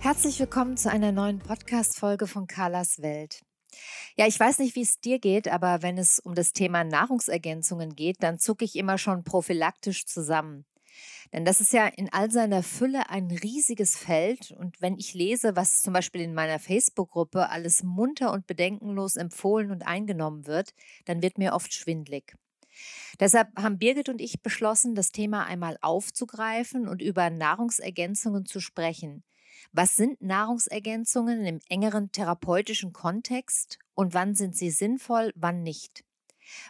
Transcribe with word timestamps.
Herzlich 0.00 0.38
willkommen 0.38 0.76
zu 0.76 0.90
einer 0.90 1.10
neuen 1.10 1.40
Podcast-Folge 1.40 2.28
von 2.28 2.46
Carlas 2.46 3.02
Welt. 3.02 3.40
Ja, 4.16 4.28
ich 4.28 4.38
weiß 4.38 4.60
nicht, 4.60 4.76
wie 4.76 4.82
es 4.82 5.00
dir 5.00 5.18
geht, 5.18 5.48
aber 5.48 5.82
wenn 5.82 5.98
es 5.98 6.20
um 6.20 6.36
das 6.36 6.52
Thema 6.52 6.84
Nahrungsergänzungen 6.84 7.96
geht, 7.96 8.22
dann 8.22 8.38
zucke 8.38 8.64
ich 8.64 8.76
immer 8.76 8.96
schon 8.96 9.24
prophylaktisch 9.24 10.06
zusammen. 10.06 10.64
Denn 11.32 11.44
das 11.44 11.60
ist 11.60 11.72
ja 11.72 11.88
in 11.88 12.12
all 12.12 12.30
seiner 12.30 12.62
Fülle 12.62 13.10
ein 13.10 13.28
riesiges 13.30 13.96
Feld. 13.96 14.52
Und 14.52 14.80
wenn 14.80 14.96
ich 14.96 15.14
lese, 15.14 15.56
was 15.56 15.82
zum 15.82 15.94
Beispiel 15.94 16.20
in 16.20 16.32
meiner 16.32 16.60
Facebook-Gruppe 16.60 17.48
alles 17.50 17.82
munter 17.82 18.32
und 18.32 18.46
bedenkenlos 18.46 19.16
empfohlen 19.16 19.72
und 19.72 19.82
eingenommen 19.82 20.46
wird, 20.46 20.74
dann 21.06 21.22
wird 21.22 21.38
mir 21.38 21.54
oft 21.54 21.74
schwindlig. 21.74 22.36
Deshalb 23.18 23.48
haben 23.56 23.78
Birgit 23.78 24.08
und 24.08 24.20
ich 24.20 24.42
beschlossen, 24.42 24.94
das 24.94 25.10
Thema 25.10 25.44
einmal 25.44 25.76
aufzugreifen 25.80 26.86
und 26.86 27.02
über 27.02 27.30
Nahrungsergänzungen 27.30 28.46
zu 28.46 28.60
sprechen. 28.60 29.24
Was 29.72 29.96
sind 29.96 30.20
Nahrungsergänzungen 30.22 31.44
im 31.44 31.60
engeren 31.68 32.10
therapeutischen 32.10 32.92
Kontext 32.92 33.78
und 33.94 34.14
wann 34.14 34.34
sind 34.34 34.56
sie 34.56 34.70
sinnvoll, 34.70 35.32
wann 35.36 35.62
nicht? 35.62 36.04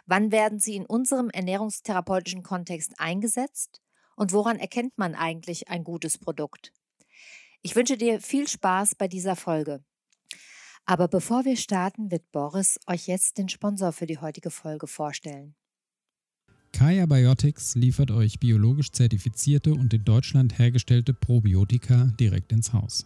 Wann 0.05 0.31
werden 0.31 0.59
sie 0.59 0.75
in 0.75 0.85
unserem 0.85 1.29
ernährungstherapeutischen 1.29 2.43
Kontext 2.43 2.99
eingesetzt 2.99 3.81
und 4.15 4.33
woran 4.33 4.59
erkennt 4.59 4.97
man 4.97 5.15
eigentlich 5.15 5.69
ein 5.69 5.83
gutes 5.83 6.17
Produkt? 6.17 6.73
Ich 7.61 7.75
wünsche 7.75 7.97
dir 7.97 8.21
viel 8.21 8.47
Spaß 8.47 8.95
bei 8.95 9.07
dieser 9.07 9.35
Folge. 9.35 9.83
Aber 10.85 11.07
bevor 11.07 11.45
wir 11.45 11.55
starten, 11.55 12.09
wird 12.11 12.31
Boris 12.31 12.79
euch 12.87 13.07
jetzt 13.07 13.37
den 13.37 13.47
Sponsor 13.47 13.91
für 13.91 14.07
die 14.07 14.17
heutige 14.17 14.49
Folge 14.49 14.87
vorstellen. 14.87 15.55
Kaya 16.79 17.07
Biotics 17.07 17.75
liefert 17.75 18.09
euch 18.09 18.39
biologisch 18.39 18.93
zertifizierte 18.93 19.73
und 19.73 19.93
in 19.93 20.05
Deutschland 20.05 20.57
hergestellte 20.57 21.13
Probiotika 21.13 22.05
direkt 22.17 22.53
ins 22.53 22.71
Haus. 22.71 23.05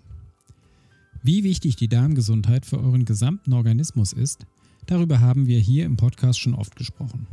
Wie 1.23 1.43
wichtig 1.43 1.75
die 1.75 1.88
Darmgesundheit 1.88 2.67
für 2.67 2.77
euren 2.77 3.03
gesamten 3.03 3.51
Organismus 3.51 4.13
ist, 4.13 4.45
darüber 4.85 5.21
haben 5.21 5.47
wir 5.47 5.57
hier 5.57 5.85
im 5.85 5.97
Podcast 5.97 6.39
schon 6.39 6.53
oft 6.53 6.75
gesprochen. 6.75 7.25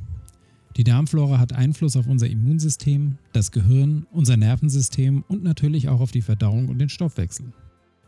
Die 0.79 0.85
Darmflora 0.85 1.39
hat 1.39 1.53
Einfluss 1.53 1.95
auf 1.95 2.07
unser 2.07 2.31
Immunsystem, 2.31 3.19
das 3.35 3.53
Gehirn, 3.53 4.07
unser 4.11 4.39
Nervensystem 4.39 5.23
und 5.29 5.43
natürlich 5.43 5.91
auch 5.91 6.01
auf 6.01 6.11
die 6.11 6.23
Verdauung 6.23 6.71
und 6.71 6.79
den 6.79 6.89
Stoffwechsel. 6.89 7.53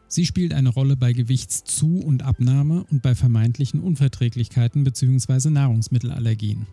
Sie 0.08 0.24
spielt 0.24 0.54
eine 0.54 0.70
Rolle 0.70 0.96
bei 0.96 1.12
Gewichtszu- 1.12 2.00
und 2.00 2.22
Abnahme 2.22 2.86
und 2.90 3.02
bei 3.02 3.14
vermeintlichen 3.14 3.80
Unverträglichkeiten 3.80 4.84
bzw. 4.84 5.50
Nahrungsmittelallergien. 5.50 6.66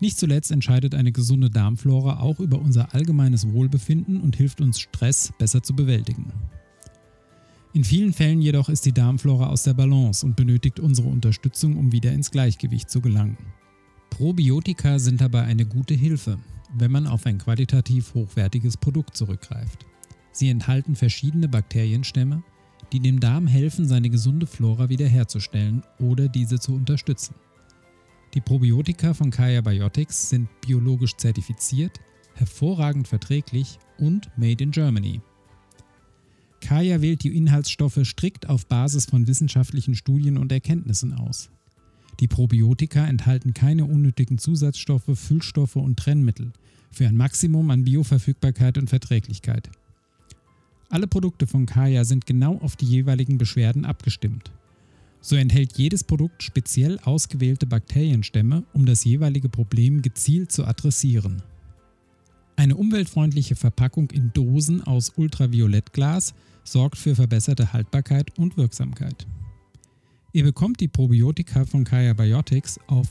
Nicht 0.00 0.18
zuletzt 0.18 0.50
entscheidet 0.50 0.94
eine 0.94 1.12
gesunde 1.12 1.50
Darmflora 1.50 2.20
auch 2.20 2.40
über 2.40 2.58
unser 2.58 2.94
allgemeines 2.94 3.50
Wohlbefinden 3.52 4.20
und 4.20 4.36
hilft 4.36 4.60
uns, 4.60 4.78
Stress 4.78 5.32
besser 5.38 5.62
zu 5.62 5.74
bewältigen. 5.74 6.32
In 7.72 7.84
vielen 7.84 8.12
Fällen 8.12 8.40
jedoch 8.40 8.68
ist 8.68 8.86
die 8.86 8.92
Darmflora 8.92 9.48
aus 9.48 9.62
der 9.62 9.74
Balance 9.74 10.24
und 10.24 10.36
benötigt 10.36 10.80
unsere 10.80 11.08
Unterstützung, 11.08 11.76
um 11.76 11.92
wieder 11.92 12.12
ins 12.12 12.30
Gleichgewicht 12.30 12.90
zu 12.90 13.00
gelangen. 13.00 13.36
Probiotika 14.10 14.98
sind 14.98 15.20
dabei 15.20 15.42
eine 15.42 15.66
gute 15.66 15.92
Hilfe, 15.92 16.38
wenn 16.74 16.90
man 16.90 17.06
auf 17.06 17.26
ein 17.26 17.38
qualitativ 17.38 18.14
hochwertiges 18.14 18.76
Produkt 18.76 19.16
zurückgreift. 19.16 19.84
Sie 20.32 20.48
enthalten 20.48 20.94
verschiedene 20.94 21.48
Bakterienstämme, 21.48 22.42
die 22.92 23.00
dem 23.00 23.20
Darm 23.20 23.46
helfen, 23.46 23.86
seine 23.86 24.10
gesunde 24.10 24.46
Flora 24.46 24.88
wiederherzustellen 24.88 25.82
oder 25.98 26.28
diese 26.28 26.58
zu 26.58 26.74
unterstützen. 26.74 27.34
Die 28.36 28.42
Probiotika 28.42 29.14
von 29.14 29.30
Kaya 29.30 29.62
Biotics 29.62 30.28
sind 30.28 30.50
biologisch 30.60 31.16
zertifiziert, 31.16 32.00
hervorragend 32.34 33.08
verträglich 33.08 33.78
und 33.96 34.28
made 34.36 34.62
in 34.62 34.72
Germany. 34.72 35.22
Kaya 36.60 37.00
wählt 37.00 37.24
die 37.24 37.34
Inhaltsstoffe 37.34 37.98
strikt 38.04 38.46
auf 38.46 38.66
Basis 38.66 39.06
von 39.06 39.26
wissenschaftlichen 39.26 39.94
Studien 39.94 40.36
und 40.36 40.52
Erkenntnissen 40.52 41.14
aus. 41.14 41.48
Die 42.20 42.28
Probiotika 42.28 43.06
enthalten 43.06 43.54
keine 43.54 43.86
unnötigen 43.86 44.36
Zusatzstoffe, 44.36 45.18
Füllstoffe 45.18 45.76
und 45.76 45.98
Trennmittel 45.98 46.52
für 46.90 47.08
ein 47.08 47.16
Maximum 47.16 47.70
an 47.70 47.84
Bioverfügbarkeit 47.84 48.76
und 48.76 48.90
Verträglichkeit. 48.90 49.70
Alle 50.90 51.06
Produkte 51.06 51.46
von 51.46 51.64
Kaya 51.64 52.04
sind 52.04 52.26
genau 52.26 52.58
auf 52.58 52.76
die 52.76 52.84
jeweiligen 52.84 53.38
Beschwerden 53.38 53.86
abgestimmt. 53.86 54.52
So 55.20 55.36
enthält 55.36 55.76
jedes 55.76 56.04
Produkt 56.04 56.42
speziell 56.42 56.98
ausgewählte 57.00 57.66
Bakterienstämme, 57.66 58.64
um 58.72 58.86
das 58.86 59.04
jeweilige 59.04 59.48
Problem 59.48 60.02
gezielt 60.02 60.52
zu 60.52 60.64
adressieren. 60.64 61.42
Eine 62.56 62.76
umweltfreundliche 62.76 63.56
Verpackung 63.56 64.10
in 64.10 64.32
Dosen 64.32 64.82
aus 64.82 65.12
Ultraviolettglas 65.16 66.34
sorgt 66.64 66.96
für 66.96 67.14
verbesserte 67.14 67.72
Haltbarkeit 67.72 68.38
und 68.38 68.56
Wirksamkeit. 68.56 69.26
Ihr 70.32 70.44
bekommt 70.44 70.80
die 70.80 70.88
Probiotika 70.88 71.64
von 71.64 71.84
Kaya 71.84 72.14
Biotics 72.14 72.80
auf 72.88 73.08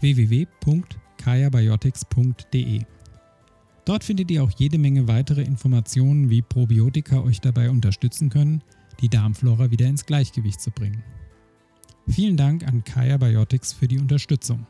www.kayabiotics.de. 0.00 2.82
Dort 3.84 4.04
findet 4.04 4.30
ihr 4.30 4.42
auch 4.42 4.52
jede 4.56 4.78
Menge 4.78 5.08
weitere 5.08 5.42
Informationen, 5.42 6.30
wie 6.30 6.42
Probiotika 6.42 7.20
euch 7.20 7.40
dabei 7.40 7.68
unterstützen 7.68 8.30
können, 8.30 8.62
die 9.00 9.08
Darmflora 9.08 9.70
wieder 9.70 9.86
ins 9.86 10.06
Gleichgewicht 10.06 10.60
zu 10.60 10.70
bringen. 10.70 11.02
Vielen 12.06 12.36
Dank 12.36 12.66
an 12.66 12.84
Kaya 12.84 13.16
Biotics 13.16 13.72
für 13.72 13.88
die 13.88 13.98
Unterstützung. 13.98 14.66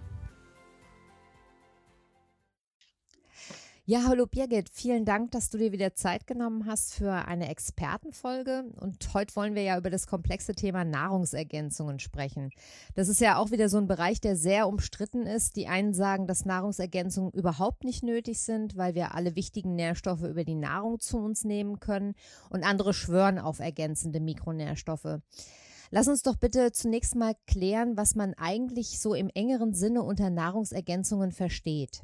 Ja, 3.86 4.04
hallo 4.08 4.24
Birgit, 4.24 4.70
vielen 4.72 5.04
Dank, 5.04 5.32
dass 5.32 5.50
du 5.50 5.58
dir 5.58 5.70
wieder 5.70 5.94
Zeit 5.94 6.26
genommen 6.26 6.64
hast 6.64 6.94
für 6.94 7.12
eine 7.12 7.50
Expertenfolge. 7.50 8.64
Und 8.80 9.12
heute 9.12 9.36
wollen 9.36 9.54
wir 9.54 9.62
ja 9.62 9.76
über 9.76 9.90
das 9.90 10.06
komplexe 10.06 10.54
Thema 10.54 10.84
Nahrungsergänzungen 10.84 11.98
sprechen. 11.98 12.48
Das 12.94 13.08
ist 13.08 13.20
ja 13.20 13.36
auch 13.36 13.50
wieder 13.50 13.68
so 13.68 13.76
ein 13.76 13.86
Bereich, 13.86 14.22
der 14.22 14.36
sehr 14.36 14.68
umstritten 14.68 15.26
ist. 15.26 15.56
Die 15.56 15.66
einen 15.66 15.92
sagen, 15.92 16.26
dass 16.26 16.46
Nahrungsergänzungen 16.46 17.32
überhaupt 17.32 17.84
nicht 17.84 18.02
nötig 18.02 18.40
sind, 18.40 18.78
weil 18.78 18.94
wir 18.94 19.14
alle 19.14 19.36
wichtigen 19.36 19.74
Nährstoffe 19.74 20.22
über 20.22 20.44
die 20.44 20.54
Nahrung 20.54 21.00
zu 21.00 21.18
uns 21.18 21.44
nehmen 21.44 21.78
können. 21.78 22.14
Und 22.48 22.64
andere 22.64 22.94
schwören 22.94 23.38
auf 23.38 23.58
ergänzende 23.58 24.20
Mikronährstoffe. 24.20 25.18
Lass 25.94 26.08
uns 26.08 26.24
doch 26.24 26.34
bitte 26.34 26.72
zunächst 26.72 27.14
mal 27.14 27.36
klären, 27.46 27.96
was 27.96 28.16
man 28.16 28.34
eigentlich 28.34 28.98
so 28.98 29.14
im 29.14 29.30
engeren 29.32 29.74
Sinne 29.74 30.02
unter 30.02 30.28
Nahrungsergänzungen 30.28 31.30
versteht. 31.30 32.02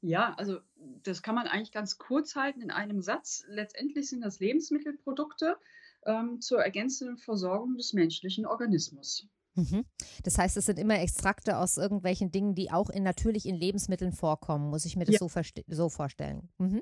Ja, 0.00 0.32
also 0.38 0.60
das 1.02 1.20
kann 1.22 1.34
man 1.34 1.46
eigentlich 1.46 1.72
ganz 1.72 1.98
kurz 1.98 2.36
halten 2.36 2.62
in 2.62 2.70
einem 2.70 3.02
Satz. 3.02 3.44
Letztendlich 3.48 4.08
sind 4.08 4.22
das 4.22 4.40
Lebensmittelprodukte 4.40 5.58
ähm, 6.06 6.40
zur 6.40 6.64
ergänzenden 6.64 7.18
Versorgung 7.18 7.76
des 7.76 7.92
menschlichen 7.92 8.46
Organismus. 8.46 9.26
Mhm. 9.54 9.84
Das 10.22 10.38
heißt, 10.38 10.56
es 10.56 10.64
sind 10.64 10.78
immer 10.78 10.98
Extrakte 10.98 11.58
aus 11.58 11.76
irgendwelchen 11.76 12.30
Dingen, 12.30 12.54
die 12.54 12.70
auch 12.70 12.88
in, 12.88 13.02
natürlich 13.02 13.44
in 13.44 13.56
Lebensmitteln 13.56 14.12
vorkommen. 14.12 14.70
Muss 14.70 14.86
ich 14.86 14.96
mir 14.96 15.04
das 15.04 15.16
ja. 15.16 15.18
so, 15.18 15.28
so, 15.66 15.88
vorstellen? 15.90 16.48
Mhm. 16.56 16.80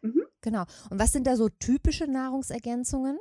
Mhm. 0.00 0.22
Genau. 0.40 0.64
Und 0.88 0.98
was 0.98 1.12
sind 1.12 1.26
da 1.26 1.36
so 1.36 1.50
typische 1.50 2.06
Nahrungsergänzungen? 2.06 3.18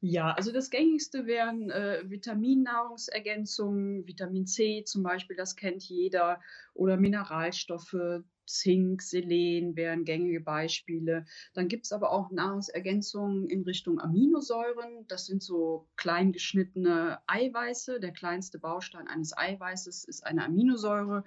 Ja, 0.00 0.30
also 0.30 0.52
das 0.52 0.70
gängigste 0.70 1.26
wären 1.26 1.70
äh, 1.70 2.04
Vitaminnahrungsergänzungen, 2.08 4.06
Vitamin 4.06 4.46
C 4.46 4.84
zum 4.84 5.02
Beispiel, 5.02 5.34
das 5.34 5.56
kennt 5.56 5.82
jeder, 5.82 6.40
oder 6.72 6.96
Mineralstoffe, 6.96 8.22
Zink, 8.46 9.02
Selen 9.02 9.74
wären 9.76 10.04
gängige 10.04 10.40
Beispiele. 10.40 11.26
Dann 11.52 11.66
gibt 11.68 11.84
es 11.86 11.92
aber 11.92 12.12
auch 12.12 12.30
Nahrungsergänzungen 12.30 13.50
in 13.50 13.62
Richtung 13.64 14.00
Aminosäuren. 14.00 15.06
Das 15.08 15.26
sind 15.26 15.42
so 15.42 15.88
klein 15.96 16.32
geschnittene 16.32 17.18
Eiweiße. 17.26 17.98
Der 18.00 18.12
kleinste 18.12 18.58
Baustein 18.58 19.08
eines 19.08 19.36
Eiweißes 19.36 20.04
ist 20.04 20.24
eine 20.24 20.44
Aminosäure. 20.44 21.24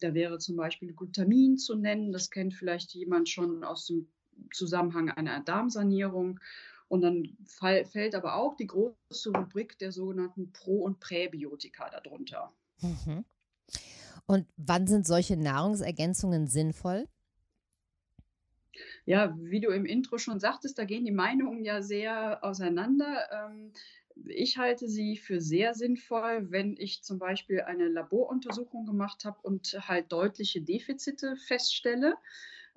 Da 0.00 0.12
wäre 0.12 0.38
zum 0.38 0.56
Beispiel 0.56 0.92
Glutamin 0.92 1.56
zu 1.56 1.74
nennen. 1.74 2.12
Das 2.12 2.30
kennt 2.30 2.52
vielleicht 2.52 2.92
jemand 2.94 3.28
schon 3.30 3.64
aus 3.64 3.86
dem 3.86 4.08
Zusammenhang 4.52 5.08
einer 5.10 5.40
Darmsanierung. 5.40 6.38
Und 6.88 7.02
dann 7.02 7.36
fall, 7.46 7.84
fällt 7.84 8.14
aber 8.14 8.36
auch 8.36 8.56
die 8.56 8.66
große 8.66 9.30
Rubrik 9.30 9.78
der 9.78 9.92
sogenannten 9.92 10.52
Pro- 10.52 10.84
und 10.84 11.00
Präbiotika 11.00 11.90
darunter. 11.90 12.52
Mhm. 12.80 13.24
Und 14.26 14.46
wann 14.56 14.86
sind 14.86 15.06
solche 15.06 15.36
Nahrungsergänzungen 15.36 16.46
sinnvoll? 16.46 17.06
Ja, 19.04 19.36
wie 19.40 19.60
du 19.60 19.70
im 19.70 19.86
Intro 19.86 20.18
schon 20.18 20.40
sagtest, 20.40 20.78
da 20.78 20.84
gehen 20.84 21.04
die 21.04 21.12
Meinungen 21.12 21.64
ja 21.64 21.82
sehr 21.82 22.44
auseinander. 22.44 23.28
Ähm, 23.32 23.72
ich 24.26 24.58
halte 24.58 24.88
sie 24.88 25.16
für 25.16 25.40
sehr 25.40 25.74
sinnvoll, 25.74 26.50
wenn 26.50 26.76
ich 26.76 27.02
zum 27.02 27.18
Beispiel 27.18 27.62
eine 27.62 27.88
Laboruntersuchung 27.88 28.86
gemacht 28.86 29.24
habe 29.24 29.38
und 29.42 29.78
halt 29.88 30.12
deutliche 30.12 30.60
Defizite 30.60 31.36
feststelle. 31.36 32.16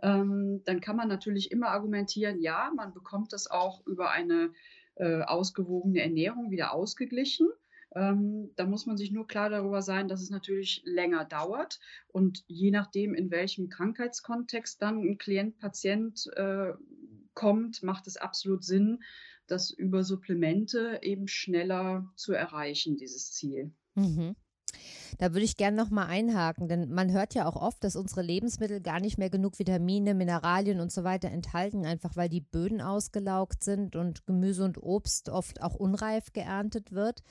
Ähm, 0.01 0.61
dann 0.65 0.81
kann 0.81 0.95
man 0.95 1.07
natürlich 1.07 1.51
immer 1.51 1.67
argumentieren, 1.67 2.41
ja, 2.41 2.71
man 2.75 2.93
bekommt 2.93 3.33
das 3.33 3.49
auch 3.49 3.85
über 3.85 4.11
eine 4.11 4.51
äh, 4.95 5.21
ausgewogene 5.21 6.01
Ernährung 6.01 6.51
wieder 6.51 6.73
ausgeglichen. 6.73 7.49
Ähm, 7.93 8.51
da 8.55 8.65
muss 8.65 8.85
man 8.85 8.97
sich 8.97 9.11
nur 9.11 9.27
klar 9.27 9.49
darüber 9.49 9.81
sein, 9.81 10.07
dass 10.07 10.21
es 10.21 10.29
natürlich 10.29 10.81
länger 10.85 11.25
dauert 11.25 11.79
und 12.07 12.43
je 12.47 12.71
nachdem, 12.71 13.13
in 13.13 13.31
welchem 13.31 13.69
Krankheitskontext 13.69 14.81
dann 14.81 15.01
ein 15.01 15.17
Klient, 15.17 15.57
Patient 15.59 16.27
äh, 16.35 16.73
kommt, 17.33 17.83
macht 17.83 18.07
es 18.07 18.17
absolut 18.17 18.63
Sinn, 18.63 19.03
das 19.47 19.71
über 19.71 20.03
Supplemente 20.03 20.99
eben 21.01 21.27
schneller 21.27 22.09
zu 22.15 22.31
erreichen, 22.31 22.95
dieses 22.95 23.33
Ziel. 23.33 23.73
Mhm. 23.95 24.35
Da 25.17 25.33
würde 25.33 25.45
ich 25.45 25.57
gerne 25.57 25.77
noch 25.77 25.89
mal 25.89 26.05
einhaken, 26.05 26.67
denn 26.67 26.89
man 26.89 27.11
hört 27.11 27.33
ja 27.33 27.47
auch 27.47 27.55
oft, 27.55 27.83
dass 27.83 27.95
unsere 27.95 28.21
Lebensmittel 28.21 28.81
gar 28.81 28.99
nicht 28.99 29.17
mehr 29.17 29.29
genug 29.29 29.59
Vitamine, 29.59 30.13
Mineralien 30.13 30.79
und 30.79 30.91
so 30.91 31.03
weiter 31.03 31.29
enthalten, 31.29 31.85
einfach 31.85 32.15
weil 32.15 32.29
die 32.29 32.41
Böden 32.41 32.81
ausgelaugt 32.81 33.63
sind 33.63 33.95
und 33.95 34.25
Gemüse 34.25 34.63
und 34.63 34.81
Obst 34.81 35.29
oft 35.29 35.61
auch 35.61 35.75
unreif 35.75 36.33
geerntet 36.33 36.91
wird. 36.91 37.23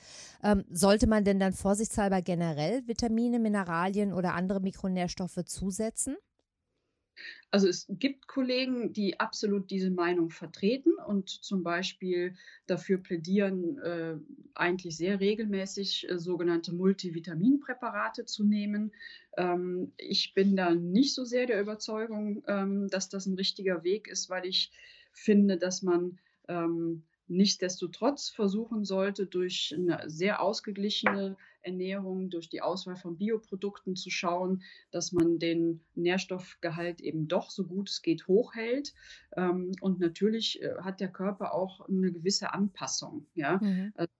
Ähm, 0.43 0.63
sollte 0.69 1.07
man 1.07 1.23
denn 1.23 1.39
dann 1.39 1.53
vorsichtshalber 1.53 2.21
generell 2.21 2.87
Vitamine, 2.87 3.39
Mineralien 3.39 4.13
oder 4.13 4.33
andere 4.33 4.61
Mikronährstoffe 4.61 5.43
zusetzen? 5.45 6.15
Also 7.51 7.67
es 7.67 7.85
gibt 7.89 8.27
Kollegen, 8.27 8.93
die 8.93 9.19
absolut 9.19 9.69
diese 9.69 9.91
Meinung 9.91 10.29
vertreten 10.29 10.93
und 11.05 11.29
zum 11.29 11.63
Beispiel 11.63 12.35
dafür 12.65 12.97
plädieren, 12.97 13.77
äh, 13.79 14.15
eigentlich 14.55 14.95
sehr 14.95 15.19
regelmäßig 15.19 16.09
äh, 16.09 16.17
sogenannte 16.17 16.73
Multivitaminpräparate 16.73 18.25
zu 18.25 18.45
nehmen. 18.45 18.93
Ähm, 19.37 19.91
ich 19.97 20.33
bin 20.33 20.55
da 20.55 20.73
nicht 20.73 21.13
so 21.13 21.25
sehr 21.25 21.45
der 21.45 21.61
Überzeugung, 21.61 22.43
ähm, 22.47 22.87
dass 22.87 23.09
das 23.09 23.25
ein 23.25 23.35
richtiger 23.35 23.83
Weg 23.83 24.07
ist, 24.07 24.29
weil 24.29 24.45
ich 24.45 24.71
finde, 25.11 25.57
dass 25.57 25.81
man 25.81 26.19
ähm, 26.47 27.03
nichtsdestotrotz 27.31 28.29
versuchen 28.29 28.83
sollte, 28.83 29.25
durch 29.25 29.73
eine 29.75 30.09
sehr 30.09 30.41
ausgeglichene 30.41 31.37
Ernährung, 31.61 32.29
durch 32.29 32.49
die 32.49 32.61
Auswahl 32.61 32.95
von 32.95 33.17
Bioprodukten 33.17 33.95
zu 33.95 34.09
schauen, 34.09 34.63
dass 34.91 35.11
man 35.11 35.39
den 35.39 35.81
Nährstoffgehalt 35.95 37.01
eben 37.01 37.27
doch 37.27 37.49
so 37.49 37.65
gut 37.65 37.89
es 37.89 38.01
geht 38.01 38.27
hochhält. 38.27 38.93
Ähm, 39.35 39.71
und 39.79 39.99
natürlich 39.99 40.61
äh, 40.61 40.75
hat 40.81 40.99
der 40.99 41.11
Körper 41.11 41.53
auch 41.53 41.87
eine 41.87 42.11
gewisse 42.11 42.53
Anpassung. 42.53 43.27
Ja? 43.35 43.59
Mhm. 43.61 43.93
Also 43.95 44.11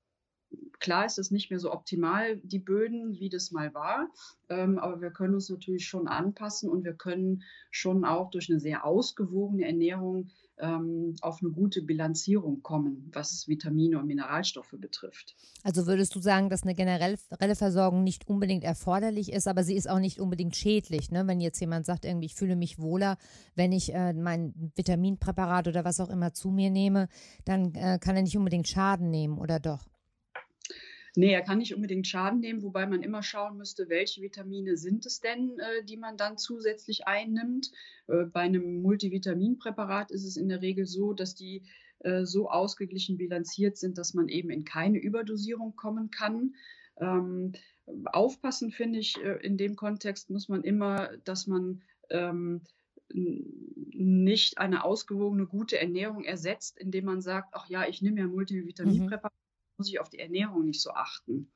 klar 0.80 1.06
ist 1.06 1.20
es 1.20 1.32
nicht 1.32 1.50
mehr 1.50 1.60
so 1.60 1.72
optimal, 1.72 2.38
die 2.38 2.60
Böden, 2.60 3.20
wie 3.20 3.30
das 3.30 3.52
mal 3.52 3.74
war, 3.74 4.10
ähm, 4.50 4.80
aber 4.80 5.02
wir 5.02 5.12
können 5.12 5.36
uns 5.36 5.50
natürlich 5.50 5.88
schon 5.88 6.08
anpassen 6.08 6.70
und 6.70 6.84
wir 6.84 6.94
können 6.94 7.44
schon 7.70 8.04
auch 8.04 8.30
durch 8.32 8.50
eine 8.50 8.60
sehr 8.60 8.86
ausgewogene 8.86 9.66
Ernährung 9.66 10.30
ähm, 10.62 11.16
auf 11.22 11.40
eine 11.42 11.52
gute 11.52 11.82
Bilanzierung 11.82 12.62
kommen, 12.62 13.10
was 13.14 13.48
Vitamine 13.48 14.00
und 14.00 14.08
Mineralstoffe 14.08 14.76
betrifft. 14.78 15.36
Also 15.64 15.88
würdest 15.88 16.16
du 16.16 16.20
sagen, 16.20 16.50
dass 16.50 16.64
eine 16.64 16.76
generelle 16.76 17.18
Versorgung 17.56 18.04
nicht 18.04 18.28
unbedingt 18.28 18.64
erforderlich 18.64 19.32
ist, 19.34 19.48
aber 19.48 19.64
sie 19.64 19.76
ist 19.76 19.90
auch 19.90 20.00
nicht 20.00 20.20
unbedingt 20.20 20.56
schädlich, 20.56 21.12
ne? 21.12 21.28
Wenn 21.28 21.42
jetzt 21.42 21.60
jemand 21.60 21.86
sagt, 21.86 22.06
irgendwie, 22.06 22.28
ich 22.28 22.36
fühle 22.36 22.56
mich 22.56 22.80
wohler, 22.80 23.18
wenn 23.56 23.72
ich 23.72 23.94
äh, 23.94 24.14
mein 24.14 24.54
Vitaminpräparat 24.76 25.68
oder 25.68 25.84
was 25.84 26.00
auch 26.00 26.10
immer 26.10 26.34
zu 26.34 26.50
mir 26.50 26.70
nehme, 26.70 27.08
dann 27.46 27.74
äh, 27.74 28.00
kann 28.00 28.16
er 28.16 28.22
nicht 28.22 28.38
unbedingt 28.38 28.68
Schaden 28.68 29.10
nehmen, 29.10 29.38
oder 29.38 29.60
doch? 29.60 29.88
Nee, 31.16 31.34
er 31.34 31.42
kann 31.42 31.58
nicht 31.58 31.76
unbedingt 31.76 32.08
Schaden 32.08 32.40
nehmen, 32.40 32.64
wobei 32.64 32.86
man 32.86 33.04
immer 33.04 33.22
schauen 33.22 33.58
müsste, 33.58 33.90
welche 33.90 34.22
Vitamine 34.22 34.78
sind 34.78 35.06
es 35.06 35.20
denn, 35.20 35.60
äh, 35.60 35.84
die 35.84 35.98
man 35.98 36.16
dann 36.16 36.38
zusätzlich 36.38 37.06
einnimmt. 37.06 37.72
Äh, 38.08 38.26
bei 38.26 38.42
einem 38.42 38.82
Multivitaminpräparat 38.82 40.12
ist 40.12 40.26
es 40.26 40.38
in 40.38 40.48
der 40.48 40.62
Regel 40.62 40.86
so, 40.86 41.12
dass 41.12 41.36
die 41.36 41.64
äh, 42.00 42.24
so 42.24 42.50
ausgeglichen 42.50 43.18
bilanziert 43.18 43.78
sind, 43.78 43.98
dass 43.98 44.14
man 44.14 44.30
eben 44.30 44.50
in 44.50 44.64
keine 44.64 45.00
Überdosierung 45.00 45.76
kommen 45.76 46.12
kann. 46.12 46.56
Ähm, 46.98 47.54
aufpassen 48.06 48.72
finde 48.72 49.00
ich, 49.00 49.18
in 49.42 49.58
dem 49.58 49.76
Kontext 49.76 50.30
muss 50.30 50.48
man 50.48 50.64
immer, 50.64 51.10
dass 51.26 51.46
man 51.46 51.82
ähm, 52.10 52.62
nicht 53.14 54.60
eine 54.60 54.86
ausgewogene, 54.86 55.46
gute 55.46 55.78
Ernährung 55.78 56.24
ersetzt, 56.24 56.78
indem 56.78 57.06
man 57.06 57.22
sagt, 57.22 57.50
ach 57.54 57.68
ja, 57.68 57.86
ich 57.86 58.02
nehme 58.02 58.22
ja 58.22 58.28
Multivitaminpräparat. 58.28 59.34
Mhm 59.82 59.82
muss 59.82 59.90
ich 59.90 60.00
auf 60.00 60.10
die 60.10 60.20
Ernährung 60.20 60.66
nicht 60.66 60.80
so 60.80 60.92
achten. 60.92 61.52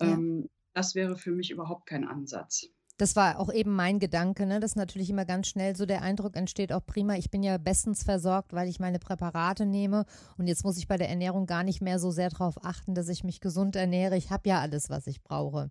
Ja. 0.00 0.08
Ähm, 0.08 0.50
das 0.74 0.96
wäre 0.96 1.16
für 1.16 1.30
mich 1.30 1.52
überhaupt 1.52 1.86
kein 1.86 2.04
Ansatz. 2.04 2.66
Das 2.96 3.14
war 3.14 3.38
auch 3.38 3.52
eben 3.52 3.74
mein 3.74 4.00
Gedanke, 4.00 4.44
ne? 4.44 4.58
dass 4.58 4.74
natürlich 4.74 5.08
immer 5.08 5.24
ganz 5.24 5.46
schnell 5.46 5.76
so 5.76 5.86
der 5.86 6.02
Eindruck 6.02 6.36
entsteht, 6.36 6.72
auch 6.72 6.84
prima, 6.84 7.14
ich 7.14 7.30
bin 7.30 7.44
ja 7.44 7.56
bestens 7.58 8.02
versorgt, 8.02 8.52
weil 8.52 8.68
ich 8.68 8.80
meine 8.80 8.98
Präparate 8.98 9.66
nehme 9.66 10.04
und 10.36 10.48
jetzt 10.48 10.64
muss 10.64 10.76
ich 10.76 10.88
bei 10.88 10.96
der 10.96 11.08
Ernährung 11.08 11.46
gar 11.46 11.62
nicht 11.62 11.80
mehr 11.80 11.98
so 12.00 12.10
sehr 12.10 12.28
darauf 12.28 12.62
achten, 12.64 12.94
dass 12.94 13.08
ich 13.08 13.22
mich 13.22 13.40
gesund 13.40 13.76
ernähre. 13.76 14.16
Ich 14.16 14.30
habe 14.30 14.48
ja 14.48 14.60
alles, 14.60 14.90
was 14.90 15.06
ich 15.06 15.22
brauche. 15.22 15.70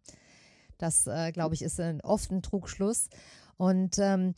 Das, 0.77 1.05
äh, 1.05 1.31
glaube 1.33 1.53
ich, 1.53 1.61
ist 1.61 1.79
ein, 1.81 2.01
oft 2.01 2.31
ein 2.31 2.41
Trugschluss. 2.41 3.09
Und 3.57 3.99
ähm, 3.99 4.33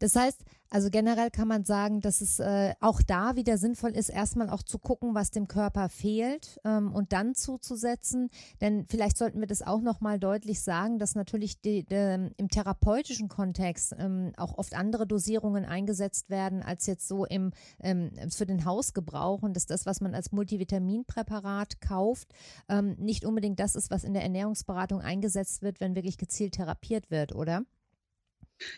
das 0.00 0.16
heißt, 0.16 0.44
also 0.74 0.90
generell 0.90 1.30
kann 1.30 1.46
man 1.46 1.62
sagen, 1.62 2.00
dass 2.00 2.20
es 2.20 2.40
äh, 2.40 2.74
auch 2.80 3.00
da 3.00 3.36
wieder 3.36 3.58
sinnvoll 3.58 3.92
ist, 3.92 4.08
erstmal 4.08 4.50
auch 4.50 4.64
zu 4.64 4.80
gucken, 4.80 5.14
was 5.14 5.30
dem 5.30 5.46
Körper 5.46 5.88
fehlt 5.88 6.60
ähm, 6.64 6.92
und 6.92 7.12
dann 7.12 7.36
zuzusetzen. 7.36 8.28
Denn 8.60 8.84
vielleicht 8.88 9.16
sollten 9.16 9.38
wir 9.38 9.46
das 9.46 9.62
auch 9.62 9.80
nochmal 9.80 10.18
deutlich 10.18 10.60
sagen, 10.62 10.98
dass 10.98 11.14
natürlich 11.14 11.60
die, 11.60 11.84
die, 11.84 12.32
im 12.36 12.48
therapeutischen 12.48 13.28
Kontext 13.28 13.94
ähm, 13.96 14.32
auch 14.36 14.58
oft 14.58 14.74
andere 14.74 15.06
Dosierungen 15.06 15.64
eingesetzt 15.64 16.28
werden 16.28 16.60
als 16.60 16.86
jetzt 16.86 17.06
so 17.06 17.24
im, 17.24 17.52
ähm, 17.78 18.10
für 18.28 18.44
den 18.44 18.64
Hausgebrauch 18.64 19.42
und 19.42 19.54
dass 19.54 19.66
das, 19.66 19.86
was 19.86 20.00
man 20.00 20.12
als 20.12 20.32
Multivitaminpräparat 20.32 21.80
kauft, 21.82 22.34
ähm, 22.68 22.96
nicht 22.98 23.24
unbedingt 23.24 23.60
das 23.60 23.76
ist, 23.76 23.92
was 23.92 24.02
in 24.02 24.12
der 24.12 24.24
Ernährungsberatung 24.24 25.00
eingesetzt 25.00 25.62
wird, 25.62 25.78
wenn 25.78 25.94
wirklich 25.94 26.18
gezielt 26.18 26.54
therapiert 26.54 27.12
wird, 27.12 27.32
oder? 27.32 27.62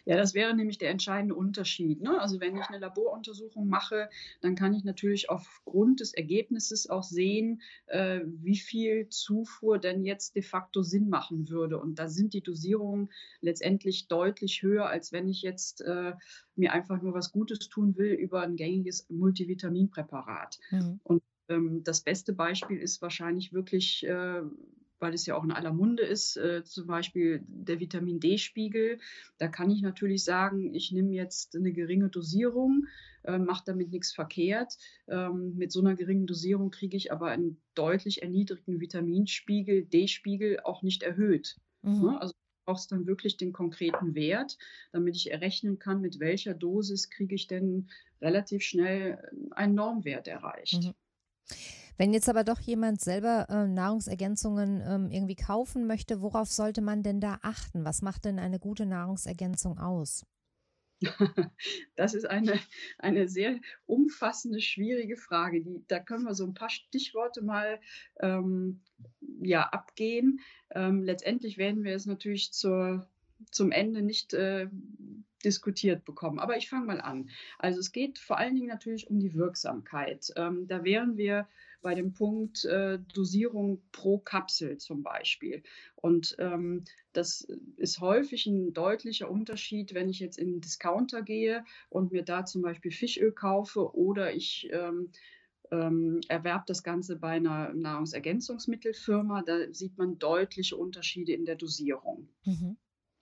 Ja, 0.05 0.17
das 0.17 0.35
wäre 0.35 0.55
nämlich 0.55 0.79
der 0.79 0.91
entscheidende 0.91 1.35
Unterschied. 1.35 2.01
Ne? 2.01 2.21
Also 2.21 2.41
wenn 2.41 2.57
ich 2.57 2.65
eine 2.65 2.79
Laboruntersuchung 2.79 3.69
mache, 3.69 4.09
dann 4.41 4.55
kann 4.55 4.75
ich 4.75 4.85
natürlich 4.85 5.31
aufgrund 5.31 6.01
des 6.01 6.15
Ergebnisses 6.15 6.89
auch 6.89 7.03
sehen, 7.03 7.61
äh, 7.87 8.21
wie 8.25 8.57
viel 8.57 9.09
Zufuhr 9.09 9.79
denn 9.79 10.05
jetzt 10.05 10.35
de 10.37 10.43
facto 10.43 10.83
Sinn 10.83 11.09
machen 11.09 11.49
würde. 11.49 11.79
Und 11.79 11.99
da 11.99 12.09
sind 12.09 12.35
die 12.35 12.43
Dosierungen 12.43 13.11
letztendlich 13.41 14.09
deutlich 14.09 14.63
höher, 14.63 14.87
als 14.87 15.13
wenn 15.13 15.29
ich 15.29 15.43
jetzt 15.43 15.83
äh, 15.83 16.15
mir 16.55 16.73
einfach 16.73 17.03
nur 17.03 17.15
was 17.15 17.33
Gutes 17.33 17.69
tun 17.69 17.97
will 17.97 18.13
über 18.13 18.43
ein 18.43 18.57
gängiges 18.57 19.07
Multivitaminpräparat. 19.11 20.59
Mhm. 20.71 21.01
Und 21.05 21.23
ähm, 21.49 21.85
das 21.85 22.01
beste 22.01 22.33
Beispiel 22.33 22.79
ist 22.79 23.03
wahrscheinlich 23.03 23.53
wirklich 23.53 24.07
äh, 24.07 24.43
weil 24.99 25.15
es 25.15 25.27
ja 25.27 25.37
auch 25.37 25.45
in 25.45 25.53
aller 25.53 25.73
Munde 25.73 26.03
ist, 26.03 26.37
äh, 26.37 26.65
zum 26.65 26.87
Beispiel 26.87 27.45
der 27.47 27.81
Vitamin 27.81 28.21
D-Spiegel. 28.21 28.99
Da 29.39 29.49
kann 29.49 29.71
ich 29.71 29.83
natürlich 29.83 30.25
sagen, 30.25 30.75
ich 30.75 30.93
nehme 30.93 31.13
jetzt 31.13 31.55
eine 31.57 31.73
geringe 31.73 32.09
Dosierung, 32.09 32.87
äh, 33.25 33.39
mache 33.39 33.65
damit 33.67 33.91
nichts 33.91 34.13
verkehrt. 34.13 34.77
Ähm, 35.09 35.57
mit 35.57 35.73
so 35.73 35.81
einer 35.81 35.95
geringen 35.95 36.27
Dosierung 36.27 36.71
kriege 36.71 36.97
ich 36.97 37.13
aber 37.13 37.29
einen 37.29 37.61
deutlich 37.75 38.23
erniedrigten 38.23 38.81
Vitaminspiegel, 38.81 39.85
D-Spiegel 39.85 40.61
auch 40.61 40.83
nicht 40.83 41.03
erhöht. 41.03 41.57
Mhm. 41.83 42.03
Ne? 42.03 42.21
Also 42.21 42.35
brauchst 42.65 42.91
dann 42.91 43.07
wirklich 43.07 43.37
den 43.37 43.53
konkreten 43.53 44.15
Wert, 44.15 44.59
damit 44.93 45.15
ich 45.17 45.31
errechnen 45.31 45.79
kann, 45.79 46.01
mit 46.01 46.19
welcher 46.19 46.53
Dosis 46.53 47.11
kriege 47.11 47.35
ich 47.35 47.47
denn 47.47 47.89
relativ 48.21 48.63
schnell 48.63 49.23
einen 49.53 49.75
Normwert 49.75 50.27
erreicht. 50.27 50.83
Mhm. 50.83 50.95
Wenn 51.97 52.13
jetzt 52.13 52.29
aber 52.29 52.45
doch 52.45 52.61
jemand 52.61 53.01
selber 53.01 53.47
äh, 53.49 53.67
Nahrungsergänzungen 53.67 54.83
ähm, 54.87 55.11
irgendwie 55.11 55.37
kaufen 55.37 55.87
möchte, 55.87 56.21
worauf 56.21 56.51
sollte 56.51 56.83
man 56.83 57.03
denn 57.03 57.21
da 57.21 57.39
achten? 57.43 57.85
Was 57.85 58.03
macht 58.03 58.25
denn 58.25 58.39
eine 58.39 58.59
gute 58.59 58.87
Nahrungsergänzung 58.87 59.79
aus? 59.79 60.27
Das 61.97 62.15
ist 62.15 62.25
eine, 62.25 62.59
eine 62.99 63.29
sehr 63.29 63.59
umfassende, 63.87 64.61
schwierige 64.61 65.17
Frage. 65.17 65.63
Die, 65.63 65.85
da 65.89 65.99
können 65.99 66.25
wir 66.25 66.35
so 66.35 66.45
ein 66.45 66.55
paar 66.55 66.71
Stichworte 66.71 67.43
mal 67.43 67.81
ähm, 68.21 68.81
ja, 69.43 69.63
abgehen. 69.63 70.41
Ähm, 70.71 71.03
letztendlich 71.03 71.59
werden 71.59 71.85
wir 71.85 71.95
es 71.95 72.07
natürlich 72.07 72.53
zur, 72.53 73.09
zum 73.51 73.73
Ende 73.73 74.03
nicht 74.03 74.35
äh, 74.35 74.69
diskutiert 75.45 76.05
bekommen. 76.05 76.39
Aber 76.39 76.57
ich 76.57 76.69
fange 76.69 76.87
mal 76.87 77.01
an. 77.01 77.31
Also 77.59 77.81
es 77.81 77.93
geht 77.93 78.19
vor 78.19 78.39
allen 78.39 78.55
Dingen 78.55 78.69
natürlich 78.69 79.09
um 79.11 79.21
die 79.21 79.35
Wirksamkeit. 79.35 80.33
Ähm, 80.37 80.67
da 80.67 80.85
wären 80.85 81.17
wir 81.17 81.47
bei 81.87 81.95
dem 81.95 82.13
Punkt 82.13 82.65
äh, 82.65 82.99
Dosierung 83.15 83.81
pro 83.93 84.19
Kapsel 84.19 84.77
zum 84.79 85.05
Beispiel. 85.05 85.63
Und 85.95 86.35
ähm, 86.41 86.83
das 87.13 87.43
ist 87.77 88.01
häufig 88.01 88.47
ein 88.47 88.73
deutlicher 88.73 89.31
Unterschied, 89.31 89.95
wenn 89.95 90.09
ich 90.09 90.19
jetzt 90.19 90.37
in 90.37 90.49
einen 90.49 90.61
Discounter 90.61 91.23
gehe 91.23 91.65
und 91.89 92.11
mir 92.11 92.25
da 92.25 92.45
zum 92.45 92.63
Beispiel 92.63 92.91
Fischöl 92.91 93.31
kaufe 93.31 93.95
oder 93.95 94.35
ich 94.35 94.69
ähm, 94.73 95.13
ähm, 95.71 96.23
erwerbt 96.27 96.71
das 96.71 96.83
Ganze 96.83 97.15
bei 97.15 97.37
einer 97.37 97.73
Nahrungsergänzungsmittelfirma. 97.73 99.43
Da 99.43 99.73
sieht 99.73 99.97
man 99.97 100.19
deutliche 100.19 100.77
Unterschiede 100.77 101.35
in 101.35 101.45
der 101.45 101.55
Dosierung. 101.55 102.29
Mhm. 102.45 102.77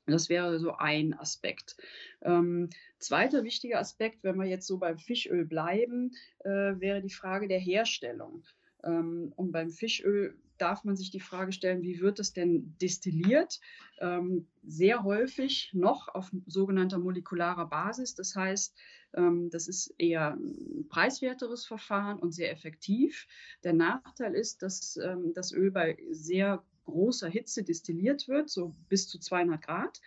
Das 0.06 0.28
wäre 0.28 0.58
so 0.58 0.76
ein 0.76 1.14
Aspekt. 1.14 1.76
Ähm, 2.20 2.68
zweiter 2.98 3.44
wichtiger 3.44 3.78
Aspekt, 3.78 4.22
wenn 4.22 4.36
wir 4.36 4.46
jetzt 4.46 4.66
so 4.66 4.78
beim 4.78 4.98
Fischöl 4.98 5.46
bleiben, 5.46 6.12
äh, 6.40 6.78
wäre 6.78 7.00
die 7.00 7.10
Frage 7.10 7.48
der 7.48 7.58
Herstellung. 7.58 8.44
Ähm, 8.82 9.32
und 9.36 9.52
beim 9.52 9.70
Fischöl 9.70 10.36
darf 10.58 10.84
man 10.84 10.96
sich 10.96 11.10
die 11.10 11.20
Frage 11.20 11.52
stellen, 11.52 11.82
wie 11.82 12.00
wird 12.00 12.20
es 12.20 12.32
denn 12.32 12.76
destilliert? 12.80 13.60
Ähm, 13.98 14.46
sehr 14.62 15.02
häufig 15.02 15.70
noch 15.72 16.08
auf 16.08 16.30
sogenannter 16.46 16.98
molekularer 16.98 17.66
Basis. 17.66 18.14
Das 18.14 18.36
heißt, 18.36 18.76
ähm, 19.14 19.50
das 19.50 19.68
ist 19.68 19.94
eher 19.98 20.34
ein 20.34 20.86
preiswerteres 20.88 21.66
Verfahren 21.66 22.18
und 22.18 22.32
sehr 22.32 22.52
effektiv. 22.52 23.26
Der 23.64 23.72
Nachteil 23.72 24.34
ist, 24.34 24.62
dass 24.62 24.96
ähm, 24.96 25.32
das 25.34 25.52
Öl 25.52 25.70
bei 25.70 25.98
sehr 26.10 26.62
großer 26.84 27.28
Hitze 27.28 27.62
destilliert 27.62 28.28
wird, 28.28 28.50
so 28.50 28.74
bis 28.88 29.08
zu 29.08 29.18
200 29.18 29.62
Grad. 29.62 30.00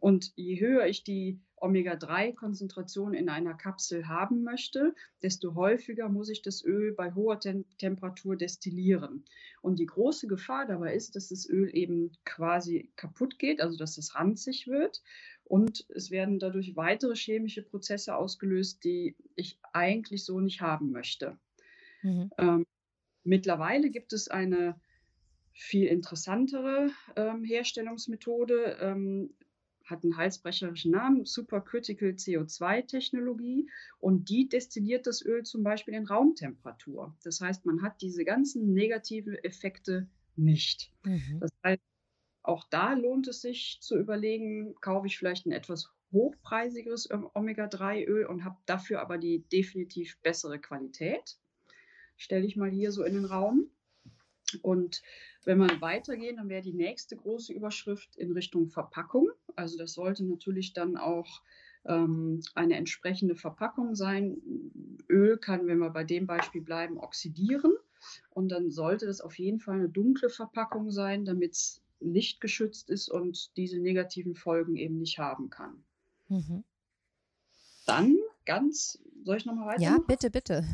Und 0.00 0.32
je 0.34 0.58
höher 0.58 0.86
ich 0.86 1.04
die 1.04 1.38
Omega-3-Konzentration 1.56 3.12
in 3.12 3.28
einer 3.28 3.52
Kapsel 3.52 4.08
haben 4.08 4.42
möchte, 4.42 4.94
desto 5.22 5.54
häufiger 5.54 6.08
muss 6.08 6.30
ich 6.30 6.40
das 6.40 6.64
Öl 6.64 6.92
bei 6.92 7.14
hoher 7.14 7.38
Tem 7.38 7.66
Temperatur 7.76 8.36
destillieren. 8.36 9.26
Und 9.60 9.78
die 9.78 9.86
große 9.86 10.26
Gefahr 10.26 10.66
dabei 10.66 10.94
ist, 10.94 11.16
dass 11.16 11.28
das 11.28 11.46
Öl 11.46 11.68
eben 11.76 12.12
quasi 12.24 12.90
kaputt 12.96 13.38
geht, 13.38 13.60
also 13.60 13.76
dass 13.76 13.98
es 13.98 14.14
ranzig 14.14 14.68
wird. 14.68 15.02
Und 15.44 15.84
es 15.90 16.10
werden 16.10 16.38
dadurch 16.38 16.76
weitere 16.76 17.14
chemische 17.14 17.62
Prozesse 17.62 18.16
ausgelöst, 18.16 18.82
die 18.84 19.16
ich 19.34 19.58
eigentlich 19.74 20.24
so 20.24 20.40
nicht 20.40 20.62
haben 20.62 20.92
möchte. 20.92 21.38
Mhm. 22.02 22.30
Ähm, 22.38 22.66
mittlerweile 23.22 23.90
gibt 23.90 24.14
es 24.14 24.28
eine 24.28 24.80
viel 25.60 25.86
interessantere 25.88 26.90
ähm, 27.16 27.44
Herstellungsmethode, 27.44 28.78
ähm, 28.80 29.34
hat 29.84 30.04
einen 30.04 30.16
halsbrecherischen 30.16 30.92
Namen, 30.92 31.26
Supercritical 31.26 32.10
CO2-Technologie 32.10 33.68
und 33.98 34.30
die 34.30 34.48
destilliert 34.48 35.06
das 35.06 35.22
Öl 35.22 35.42
zum 35.42 35.62
Beispiel 35.62 35.92
in 35.92 36.06
Raumtemperatur. 36.06 37.14
Das 37.24 37.42
heißt, 37.42 37.66
man 37.66 37.82
hat 37.82 38.00
diese 38.00 38.24
ganzen 38.24 38.72
negativen 38.72 39.34
Effekte 39.34 40.08
nicht. 40.34 40.92
Mhm. 41.04 41.40
Das 41.40 41.50
heißt, 41.62 41.82
auch 42.42 42.64
da 42.70 42.94
lohnt 42.94 43.28
es 43.28 43.42
sich 43.42 43.78
zu 43.82 43.98
überlegen, 43.98 44.74
kaufe 44.76 45.08
ich 45.08 45.18
vielleicht 45.18 45.44
ein 45.44 45.52
etwas 45.52 45.92
hochpreisigeres 46.10 47.10
Omega-3-Öl 47.34 48.24
und 48.24 48.44
habe 48.44 48.56
dafür 48.64 49.02
aber 49.02 49.18
die 49.18 49.44
definitiv 49.52 50.18
bessere 50.22 50.58
Qualität. 50.58 51.36
Stelle 52.16 52.46
ich 52.46 52.56
mal 52.56 52.70
hier 52.70 52.92
so 52.92 53.04
in 53.04 53.12
den 53.12 53.26
Raum. 53.26 53.70
Und 54.62 55.02
wenn 55.44 55.58
wir 55.58 55.80
weitergehen, 55.80 56.36
dann 56.36 56.48
wäre 56.48 56.62
die 56.62 56.72
nächste 56.72 57.16
große 57.16 57.52
Überschrift 57.52 58.16
in 58.16 58.32
Richtung 58.32 58.68
Verpackung. 58.68 59.30
Also 59.56 59.78
das 59.78 59.94
sollte 59.94 60.24
natürlich 60.24 60.72
dann 60.72 60.96
auch 60.96 61.42
ähm, 61.84 62.42
eine 62.54 62.76
entsprechende 62.76 63.34
Verpackung 63.34 63.94
sein. 63.94 64.38
Öl 65.08 65.38
kann, 65.38 65.66
wenn 65.66 65.78
wir 65.78 65.90
bei 65.90 66.04
dem 66.04 66.26
Beispiel 66.26 66.62
bleiben, 66.62 66.98
oxidieren. 66.98 67.72
Und 68.30 68.48
dann 68.50 68.70
sollte 68.70 69.06
das 69.06 69.20
auf 69.20 69.38
jeden 69.38 69.60
Fall 69.60 69.76
eine 69.76 69.88
dunkle 69.88 70.30
Verpackung 70.30 70.90
sein, 70.90 71.24
damit 71.24 71.52
es 71.52 71.82
lichtgeschützt 72.00 72.88
ist 72.88 73.10
und 73.10 73.56
diese 73.56 73.78
negativen 73.78 74.34
Folgen 74.34 74.76
eben 74.76 74.98
nicht 74.98 75.18
haben 75.18 75.50
kann. 75.50 75.84
Mhm. 76.28 76.64
Dann 77.86 78.16
ganz, 78.46 78.98
soll 79.24 79.36
ich 79.36 79.44
nochmal 79.44 79.74
weiter? 79.74 79.82
Ja, 79.82 79.98
bitte, 79.98 80.30
bitte. 80.30 80.64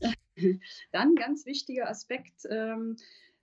Dann 0.92 1.14
ganz 1.14 1.46
wichtiger 1.46 1.88
Aspekt, 1.88 2.46
ähm, 2.50 2.96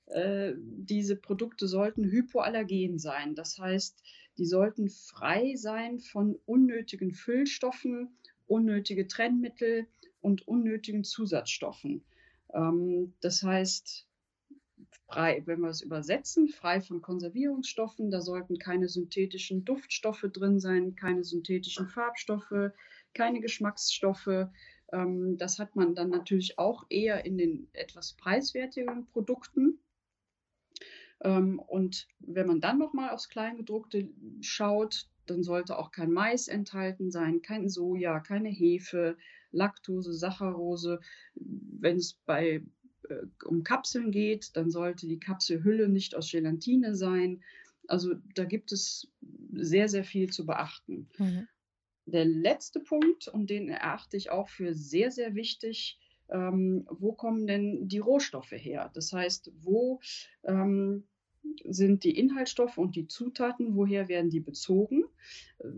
äh, 0.08 0.53
diese 0.58 1.15
Produkte 1.15 1.67
sollten 1.67 2.03
hypoallergen 2.03 3.00
sein. 3.00 3.36
Das 3.36 3.58
heißt, 3.58 4.01
die 4.38 4.46
sollten 4.46 4.89
frei 4.89 5.55
sein 5.55 6.00
von 6.00 6.39
unnötigen 6.46 7.13
Füllstoffen, 7.13 8.10
unnötige 8.48 9.08
Trennmittel 9.08 9.88
und 10.22 10.48
unnötigen 10.48 11.03
Zusatzstoffen. 11.03 12.03
Ähm, 12.53 13.13
das 13.22 13.43
heißt, 13.43 14.05
frei, 15.08 15.43
wenn 15.46 15.62
wir 15.62 15.70
es 15.70 15.81
übersetzen, 15.81 16.48
frei 16.48 16.81
von 16.81 17.01
Konservierungsstoffen, 17.01 18.12
da 18.12 18.22
sollten 18.22 18.58
keine 18.58 18.88
synthetischen 18.88 19.65
Duftstoffe 19.65 20.25
drin 20.31 20.60
sein, 20.60 20.96
keine 20.96 21.24
synthetischen 21.24 21.88
Farbstoffe, 21.88 22.72
keine 23.13 23.41
Geschmacksstoffe. 23.41 24.48
Ähm, 24.91 25.38
das 25.38 25.60
hat 25.60 25.75
man 25.75 25.95
dann 25.95 26.10
natürlich 26.10 26.57
auch 26.57 26.86
eher 26.89 27.25
in 27.25 27.38
den 27.38 27.67
etwas 27.74 28.13
preiswertigeren 28.13 29.07
Produkten. 29.07 29.79
Ähm, 31.24 31.60
und 31.60 32.07
wenn 32.19 32.48
man 32.48 32.62
dann 32.62 32.77
nochmal 32.77 33.12
aufs 33.12 33.29
Kleingedruckte 33.29 34.10
schaut, 34.41 35.07
dann 35.27 35.43
sollte 35.43 35.77
auch 35.77 35.91
kein 35.91 36.12
Mais 36.12 36.48
enthalten 36.48 37.12
sein, 37.12 37.41
kein 37.41 37.69
Soja, 37.69 38.19
keine 38.19 38.50
Hefe, 38.50 39.17
Laktose, 39.51 40.13
Saccharose. 40.13 41.00
Wenn 41.36 41.98
es 41.98 42.13
bei, 42.25 42.63
äh, 43.10 43.25
um 43.45 43.63
Kapseln 43.63 44.12
geht, 44.12 44.55
dann 44.55 44.71
sollte 44.71 45.07
die 45.07 45.19
Kapselhülle 45.19 45.89
nicht 45.89 46.15
aus 46.15 46.31
Gelatine 46.31 46.95
sein. 46.95 47.43
Also 47.88 48.15
da 48.36 48.45
gibt 48.45 48.71
es 48.71 49.07
sehr, 49.53 49.89
sehr 49.89 50.03
viel 50.03 50.29
zu 50.29 50.45
beachten. 50.45 51.07
Mhm. 51.17 51.48
Der 52.12 52.25
letzte 52.25 52.80
Punkt, 52.82 53.27
und 53.30 53.50
den 53.50 53.70
erachte 53.70 54.18
ich 54.18 54.32
auch 54.32 54.50
für 54.50 54.74
sehr, 54.74 55.12
sehr 55.12 55.34
wichtig, 55.34 55.98
ähm, 56.30 56.86
wo 56.89 57.13
kommen 57.13 57.48
denn 57.48 57.88
die 57.88 58.00
Rohstoffe 58.00 58.51
her? 58.51 58.91
Das 58.94 59.13
heißt, 59.13 59.51
wo 59.62 60.01
ähm, 60.44 61.06
sind 61.63 62.03
die 62.03 62.18
Inhaltsstoffe 62.18 62.77
und 62.77 62.96
die 62.96 63.08
Zutaten, 63.08 63.75
woher 63.75 64.10
werden 64.10 64.30
die 64.30 64.41
bezogen? 64.41 65.06
Äh, 65.60 65.70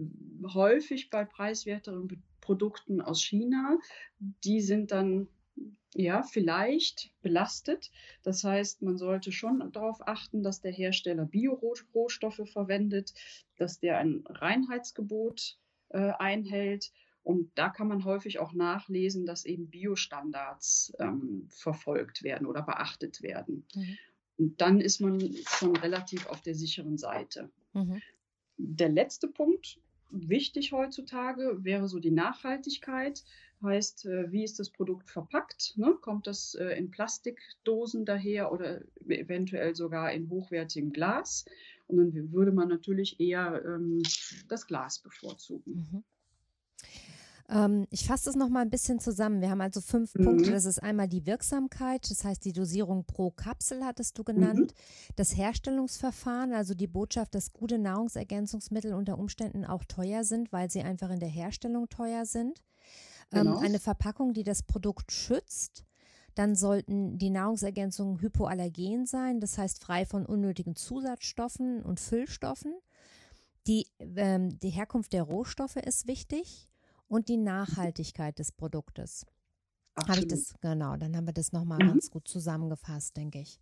häufig 0.53 1.09
bei 1.09 1.23
preiswerteren 1.23 2.23
Produkten 2.41 2.99
aus 2.99 3.23
China, 3.23 3.77
die 4.19 4.61
sind 4.61 4.91
dann 4.91 5.27
ja, 5.95 6.23
vielleicht 6.23 7.11
belastet. 7.21 7.91
Das 8.23 8.43
heißt, 8.43 8.81
man 8.81 8.97
sollte 8.97 9.31
schon 9.31 9.71
darauf 9.71 10.07
achten, 10.07 10.41
dass 10.41 10.61
der 10.61 10.71
Hersteller 10.71 11.25
Bio-Rohstoffe 11.25 12.41
verwendet, 12.51 13.13
dass 13.57 13.79
der 13.79 13.99
ein 13.99 14.23
Reinheitsgebot 14.27 15.59
äh, 15.93 16.11
einhält. 16.19 16.91
Und 17.23 17.51
da 17.55 17.69
kann 17.69 17.87
man 17.87 18.03
häufig 18.03 18.39
auch 18.39 18.51
nachlesen, 18.51 19.25
dass 19.25 19.45
eben 19.45 19.69
Biostandards 19.69 20.93
ähm, 20.99 21.47
verfolgt 21.49 22.23
werden 22.23 22.45
oder 22.45 22.61
beachtet 22.61 23.21
werden. 23.21 23.65
Mhm. 23.73 23.97
Und 24.37 24.61
dann 24.61 24.81
ist 24.81 24.99
man 24.99 25.21
schon 25.47 25.75
relativ 25.77 26.27
auf 26.27 26.41
der 26.41 26.55
sicheren 26.55 26.97
Seite. 26.97 27.49
Mhm. 27.73 28.01
Der 28.57 28.89
letzte 28.89 29.27
Punkt, 29.27 29.79
wichtig 30.11 30.73
heutzutage, 30.73 31.63
wäre 31.63 31.87
so 31.87 31.99
die 31.99 32.11
Nachhaltigkeit. 32.11 33.23
Heißt, 33.61 34.05
äh, 34.05 34.31
wie 34.31 34.43
ist 34.43 34.59
das 34.59 34.69
Produkt 34.69 35.09
verpackt? 35.09 35.77
Ne? 35.77 35.95
Kommt 36.01 36.27
das 36.27 36.55
äh, 36.55 36.77
in 36.77 36.91
Plastikdosen 36.91 38.03
daher 38.03 38.51
oder 38.51 38.81
eventuell 39.07 39.75
sogar 39.75 40.11
in 40.11 40.29
hochwertigem 40.29 40.91
Glas? 40.91 41.45
Und 41.87 41.97
dann 41.97 42.31
würde 42.31 42.51
man 42.51 42.69
natürlich 42.69 43.19
eher 43.19 43.63
ähm, 43.65 44.01
das 44.47 44.67
Glas 44.67 44.99
bevorzugen. 44.99 45.87
Mhm. 45.91 46.03
Ähm, 47.49 47.87
ich 47.89 48.07
fasse 48.07 48.25
das 48.25 48.35
nochmal 48.35 48.63
ein 48.63 48.69
bisschen 48.69 48.99
zusammen. 48.99 49.41
Wir 49.41 49.49
haben 49.49 49.61
also 49.61 49.81
fünf 49.81 50.15
mhm. 50.15 50.23
Punkte. 50.23 50.51
Das 50.51 50.65
ist 50.65 50.81
einmal 50.81 51.07
die 51.07 51.25
Wirksamkeit, 51.25 52.09
das 52.09 52.23
heißt 52.23 52.43
die 52.45 52.53
Dosierung 52.53 53.05
pro 53.05 53.31
Kapsel 53.31 53.83
hattest 53.83 54.17
du 54.17 54.23
genannt. 54.23 54.73
Mhm. 54.73 55.13
Das 55.15 55.37
Herstellungsverfahren, 55.37 56.53
also 56.53 56.73
die 56.73 56.87
Botschaft, 56.87 57.35
dass 57.35 57.53
gute 57.53 57.77
Nahrungsergänzungsmittel 57.79 58.93
unter 58.93 59.19
Umständen 59.19 59.65
auch 59.65 59.83
teuer 59.85 60.23
sind, 60.23 60.51
weil 60.51 60.69
sie 60.69 60.81
einfach 60.81 61.09
in 61.09 61.19
der 61.19 61.29
Herstellung 61.29 61.89
teuer 61.89 62.25
sind. 62.25 62.61
Ähm, 63.31 63.43
genau. 63.43 63.57
Ähm, 63.57 63.63
eine 63.63 63.79
Verpackung, 63.79 64.33
die 64.33 64.43
das 64.43 64.63
Produkt 64.63 65.11
schützt. 65.11 65.85
Dann 66.35 66.55
sollten 66.55 67.17
die 67.17 67.29
Nahrungsergänzungen 67.29 68.21
hypoallergen 68.21 69.05
sein, 69.05 69.39
das 69.39 69.57
heißt 69.57 69.83
frei 69.83 70.05
von 70.05 70.25
unnötigen 70.25 70.75
Zusatzstoffen 70.75 71.83
und 71.83 71.99
Füllstoffen. 71.99 72.73
Die, 73.67 73.87
ähm, 73.99 74.59
die 74.59 74.69
Herkunft 74.69 75.13
der 75.13 75.23
Rohstoffe 75.23 75.77
ist 75.77 76.07
wichtig 76.07 76.69
und 77.07 77.29
die 77.29 77.37
Nachhaltigkeit 77.37 78.37
des 78.39 78.51
Produktes. 78.51 79.25
Habe 79.95 80.21
ich 80.21 80.27
das, 80.27 80.55
genau, 80.59 80.97
dann 80.97 81.15
haben 81.15 81.27
wir 81.27 81.33
das 81.33 81.51
nochmal 81.51 81.77
mhm. 81.81 81.89
ganz 81.89 82.09
gut 82.09 82.27
zusammengefasst, 82.27 83.15
denke 83.15 83.39
ich. 83.39 83.59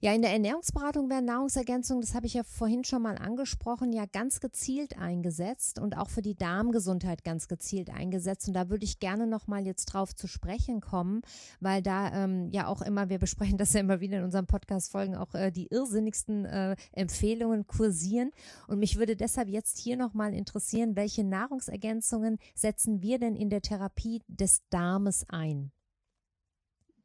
Ja, 0.00 0.14
in 0.14 0.22
der 0.22 0.30
Ernährungsberatung 0.30 1.10
werden 1.10 1.24
Nahrungsergänzungen, 1.24 2.02
das 2.02 2.14
habe 2.14 2.26
ich 2.26 2.34
ja 2.34 2.44
vorhin 2.44 2.84
schon 2.84 3.02
mal 3.02 3.18
angesprochen, 3.18 3.92
ja 3.92 4.04
ganz 4.06 4.38
gezielt 4.38 4.96
eingesetzt 4.96 5.80
und 5.80 5.96
auch 5.96 6.08
für 6.08 6.22
die 6.22 6.36
Darmgesundheit 6.36 7.24
ganz 7.24 7.48
gezielt 7.48 7.90
eingesetzt. 7.90 8.46
Und 8.46 8.54
da 8.54 8.68
würde 8.68 8.84
ich 8.84 9.00
gerne 9.00 9.26
noch 9.26 9.48
mal 9.48 9.66
jetzt 9.66 9.86
drauf 9.86 10.14
zu 10.14 10.28
sprechen 10.28 10.80
kommen, 10.80 11.22
weil 11.58 11.82
da 11.82 12.12
ähm, 12.12 12.48
ja 12.52 12.68
auch 12.68 12.80
immer, 12.80 13.08
wir 13.08 13.18
besprechen 13.18 13.58
das 13.58 13.72
ja 13.72 13.80
immer 13.80 13.98
wieder 13.98 14.18
in 14.18 14.24
unseren 14.24 14.46
Podcast-Folgen, 14.46 15.16
auch 15.16 15.34
äh, 15.34 15.50
die 15.50 15.66
irrsinnigsten 15.66 16.44
äh, 16.44 16.76
Empfehlungen 16.92 17.66
kursieren. 17.66 18.30
Und 18.68 18.78
mich 18.78 18.98
würde 18.98 19.16
deshalb 19.16 19.48
jetzt 19.48 19.78
hier 19.78 19.96
noch 19.96 20.14
mal 20.14 20.32
interessieren, 20.32 20.94
welche 20.94 21.24
Nahrungsergänzungen 21.24 22.38
setzen 22.54 23.02
wir 23.02 23.18
denn 23.18 23.34
in 23.34 23.50
der 23.50 23.62
Therapie 23.62 24.22
des 24.28 24.62
Darmes 24.70 25.26
ein? 25.28 25.72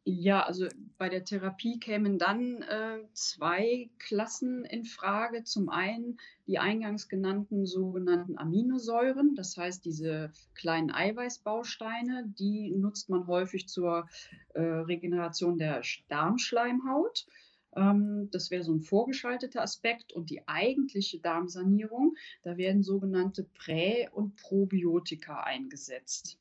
Ja, 0.05 0.41
also 0.41 0.67
bei 0.97 1.07
der 1.07 1.23
Therapie 1.23 1.79
kämen 1.79 2.19
dann 2.19 2.61
äh, 2.63 2.99
zwei 3.13 3.89
Klassen 3.99 4.65
in 4.65 4.83
Frage. 4.83 5.45
Zum 5.45 5.69
einen 5.69 6.17
die 6.45 6.59
eingangs 6.59 7.07
genannten 7.07 7.65
sogenannten 7.65 8.37
Aminosäuren, 8.37 9.33
das 9.35 9.55
heißt 9.55 9.85
diese 9.85 10.31
kleinen 10.55 10.91
Eiweißbausteine, 10.91 12.25
die 12.37 12.71
nutzt 12.71 13.09
man 13.09 13.27
häufig 13.27 13.69
zur 13.69 14.09
äh, 14.53 14.61
Regeneration 14.61 15.57
der 15.57 15.81
Darmschleimhaut. 16.09 17.25
Ähm, 17.73 18.29
das 18.31 18.51
wäre 18.51 18.63
so 18.63 18.73
ein 18.73 18.81
vorgeschalteter 18.81 19.61
Aspekt. 19.61 20.11
Und 20.11 20.29
die 20.29 20.45
eigentliche 20.49 21.19
Darmsanierung, 21.19 22.15
da 22.43 22.57
werden 22.57 22.83
sogenannte 22.83 23.43
Prä- 23.43 24.09
und 24.09 24.35
Probiotika 24.35 25.43
eingesetzt. 25.43 26.37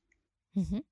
Mhm. 0.55 0.83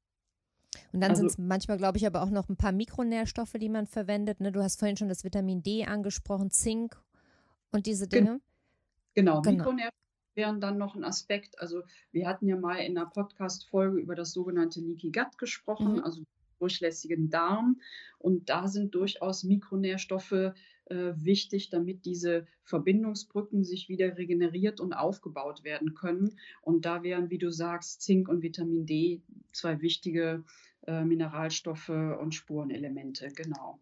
Und 0.92 1.00
dann 1.00 1.10
also, 1.10 1.20
sind 1.20 1.30
es 1.30 1.38
manchmal, 1.38 1.76
glaube 1.76 1.98
ich, 1.98 2.06
aber 2.06 2.22
auch 2.22 2.30
noch 2.30 2.48
ein 2.48 2.56
paar 2.56 2.72
Mikronährstoffe, 2.72 3.54
die 3.54 3.68
man 3.68 3.86
verwendet. 3.86 4.40
Ne? 4.40 4.52
Du 4.52 4.62
hast 4.62 4.78
vorhin 4.78 4.96
schon 4.96 5.08
das 5.08 5.24
Vitamin 5.24 5.62
D 5.62 5.84
angesprochen, 5.84 6.50
Zink 6.50 7.00
und 7.72 7.86
diese 7.86 8.06
Dinge. 8.06 8.40
Genau, 9.14 9.42
genau. 9.42 9.58
Mikronährstoffe 9.58 9.94
wären 10.34 10.60
dann 10.60 10.78
noch 10.78 10.94
ein 10.94 11.04
Aspekt. 11.04 11.58
Also 11.58 11.82
wir 12.12 12.28
hatten 12.28 12.46
ja 12.46 12.56
mal 12.56 12.76
in 12.76 12.96
einer 12.96 13.08
Podcast-Folge 13.08 13.98
über 13.98 14.14
das 14.14 14.32
sogenannte 14.32 14.80
Leaky 14.80 15.10
Gut 15.10 15.38
gesprochen, 15.38 15.94
mhm. 15.94 16.04
also 16.04 16.22
durchlässigen 16.58 17.30
Darm. 17.30 17.80
Und 18.18 18.48
da 18.48 18.68
sind 18.68 18.94
durchaus 18.94 19.44
Mikronährstoffe 19.44 20.32
äh, 20.32 20.52
wichtig, 20.90 21.70
damit 21.70 22.04
diese 22.04 22.46
Verbindungsbrücken 22.64 23.64
sich 23.64 23.88
wieder 23.88 24.18
regeneriert 24.18 24.80
und 24.80 24.92
aufgebaut 24.92 25.64
werden 25.64 25.94
können. 25.94 26.36
Und 26.62 26.84
da 26.84 27.02
wären, 27.02 27.30
wie 27.30 27.38
du 27.38 27.50
sagst, 27.50 28.02
Zink 28.02 28.28
und 28.28 28.42
Vitamin 28.42 28.86
D 28.86 29.22
zwei 29.52 29.80
wichtige 29.80 30.44
äh, 30.86 31.04
Mineralstoffe 31.04 31.88
und 31.88 32.34
Spurenelemente. 32.34 33.28
Genau. 33.28 33.78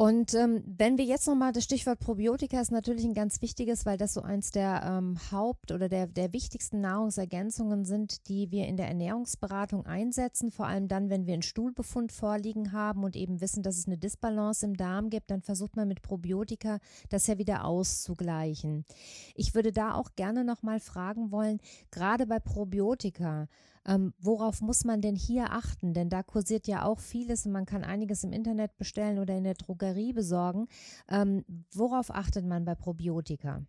Und 0.00 0.32
ähm, 0.32 0.64
wenn 0.64 0.96
wir 0.96 1.04
jetzt 1.04 1.26
nochmal, 1.26 1.52
das 1.52 1.64
Stichwort 1.64 1.98
Probiotika 1.98 2.58
ist 2.58 2.70
natürlich 2.72 3.04
ein 3.04 3.12
ganz 3.12 3.42
wichtiges, 3.42 3.84
weil 3.84 3.98
das 3.98 4.14
so 4.14 4.22
eins 4.22 4.50
der 4.50 4.82
ähm, 4.82 5.18
Haupt- 5.30 5.72
oder 5.72 5.90
der, 5.90 6.06
der 6.06 6.32
wichtigsten 6.32 6.80
Nahrungsergänzungen 6.80 7.84
sind, 7.84 8.26
die 8.26 8.50
wir 8.50 8.66
in 8.66 8.78
der 8.78 8.88
Ernährungsberatung 8.88 9.84
einsetzen. 9.84 10.50
Vor 10.52 10.66
allem 10.66 10.88
dann, 10.88 11.10
wenn 11.10 11.26
wir 11.26 11.34
einen 11.34 11.42
Stuhlbefund 11.42 12.12
vorliegen 12.12 12.72
haben 12.72 13.04
und 13.04 13.14
eben 13.14 13.42
wissen, 13.42 13.62
dass 13.62 13.76
es 13.76 13.88
eine 13.88 13.98
Disbalance 13.98 14.64
im 14.64 14.74
Darm 14.74 15.10
gibt, 15.10 15.30
dann 15.30 15.42
versucht 15.42 15.76
man 15.76 15.86
mit 15.86 16.00
Probiotika 16.00 16.78
das 17.10 17.26
ja 17.26 17.36
wieder 17.36 17.66
auszugleichen. 17.66 18.86
Ich 19.34 19.54
würde 19.54 19.70
da 19.70 19.92
auch 19.92 20.12
gerne 20.16 20.44
nochmal 20.44 20.80
fragen 20.80 21.30
wollen, 21.30 21.60
gerade 21.90 22.26
bei 22.26 22.38
Probiotika, 22.38 23.48
ähm, 23.86 24.12
worauf 24.18 24.60
muss 24.60 24.84
man 24.84 25.00
denn 25.00 25.16
hier 25.16 25.52
achten? 25.52 25.94
Denn 25.94 26.10
da 26.10 26.22
kursiert 26.22 26.66
ja 26.66 26.84
auch 26.84 27.00
vieles 27.00 27.46
und 27.46 27.52
man 27.52 27.66
kann 27.66 27.84
einiges 27.84 28.24
im 28.24 28.32
Internet 28.32 28.76
bestellen 28.76 29.18
oder 29.18 29.36
in 29.36 29.44
der 29.44 29.54
Drogerie 29.54 30.12
besorgen. 30.12 30.68
Ähm, 31.08 31.44
worauf 31.72 32.10
achtet 32.10 32.44
man 32.44 32.64
bei 32.64 32.74
Probiotika? 32.74 33.62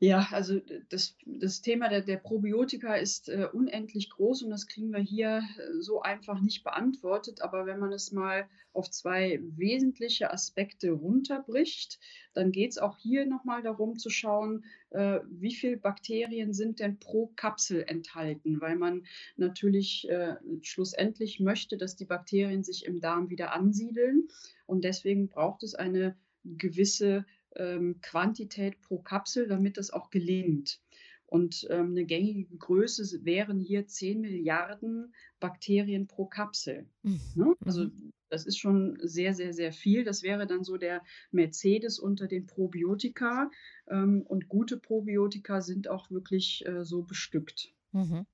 Ja, 0.00 0.28
also 0.30 0.60
das, 0.90 1.16
das 1.26 1.60
Thema 1.60 1.88
der, 1.88 2.02
der 2.02 2.18
Probiotika 2.18 2.94
ist 2.94 3.28
äh, 3.28 3.48
unendlich 3.52 4.10
groß 4.10 4.42
und 4.44 4.50
das 4.50 4.68
kriegen 4.68 4.92
wir 4.92 5.00
hier 5.00 5.42
äh, 5.58 5.80
so 5.80 6.02
einfach 6.02 6.40
nicht 6.40 6.62
beantwortet. 6.62 7.42
Aber 7.42 7.66
wenn 7.66 7.80
man 7.80 7.92
es 7.92 8.12
mal 8.12 8.48
auf 8.72 8.88
zwei 8.92 9.40
wesentliche 9.56 10.32
Aspekte 10.32 10.92
runterbricht, 10.92 11.98
dann 12.32 12.52
geht 12.52 12.70
es 12.70 12.78
auch 12.78 12.96
hier 12.96 13.26
nochmal 13.26 13.60
darum 13.62 13.98
zu 13.98 14.08
schauen, 14.08 14.64
äh, 14.90 15.18
wie 15.30 15.52
viele 15.52 15.78
Bakterien 15.78 16.52
sind 16.52 16.78
denn 16.78 17.00
pro 17.00 17.32
Kapsel 17.34 17.82
enthalten, 17.88 18.60
weil 18.60 18.76
man 18.76 19.04
natürlich 19.36 20.08
äh, 20.08 20.36
schlussendlich 20.62 21.40
möchte, 21.40 21.76
dass 21.76 21.96
die 21.96 22.04
Bakterien 22.04 22.62
sich 22.62 22.84
im 22.84 23.00
Darm 23.00 23.30
wieder 23.30 23.52
ansiedeln. 23.52 24.28
Und 24.66 24.84
deswegen 24.84 25.28
braucht 25.28 25.64
es 25.64 25.74
eine 25.74 26.16
gewisse 26.44 27.26
ähm, 27.58 28.00
Quantität 28.00 28.80
pro 28.80 28.98
Kapsel, 28.98 29.48
damit 29.48 29.76
das 29.76 29.90
auch 29.90 30.10
gelingt. 30.10 30.80
Und 31.28 31.66
ähm, 31.68 31.90
eine 31.90 32.06
gängige 32.06 32.56
Größe 32.56 33.22
wären 33.22 33.60
hier 33.60 33.86
10 33.86 34.22
Milliarden 34.22 35.14
Bakterien 35.40 36.06
pro 36.06 36.24
Kapsel. 36.24 36.86
Mhm. 37.02 37.20
Ne? 37.34 37.54
Also 37.66 37.84
mhm. 37.84 38.12
das 38.30 38.46
ist 38.46 38.56
schon 38.56 38.98
sehr, 39.02 39.34
sehr, 39.34 39.52
sehr 39.52 39.72
viel. 39.72 40.04
Das 40.04 40.22
wäre 40.22 40.46
dann 40.46 40.64
so 40.64 40.78
der 40.78 41.04
Mercedes 41.30 41.98
unter 41.98 42.28
den 42.28 42.46
Probiotika. 42.46 43.50
Ähm, 43.88 44.22
und 44.22 44.48
gute 44.48 44.78
Probiotika 44.78 45.60
sind 45.60 45.88
auch 45.88 46.10
wirklich 46.10 46.64
äh, 46.66 46.86
so 46.86 47.02
bestückt. 47.02 47.74
Mhm. 47.92 48.24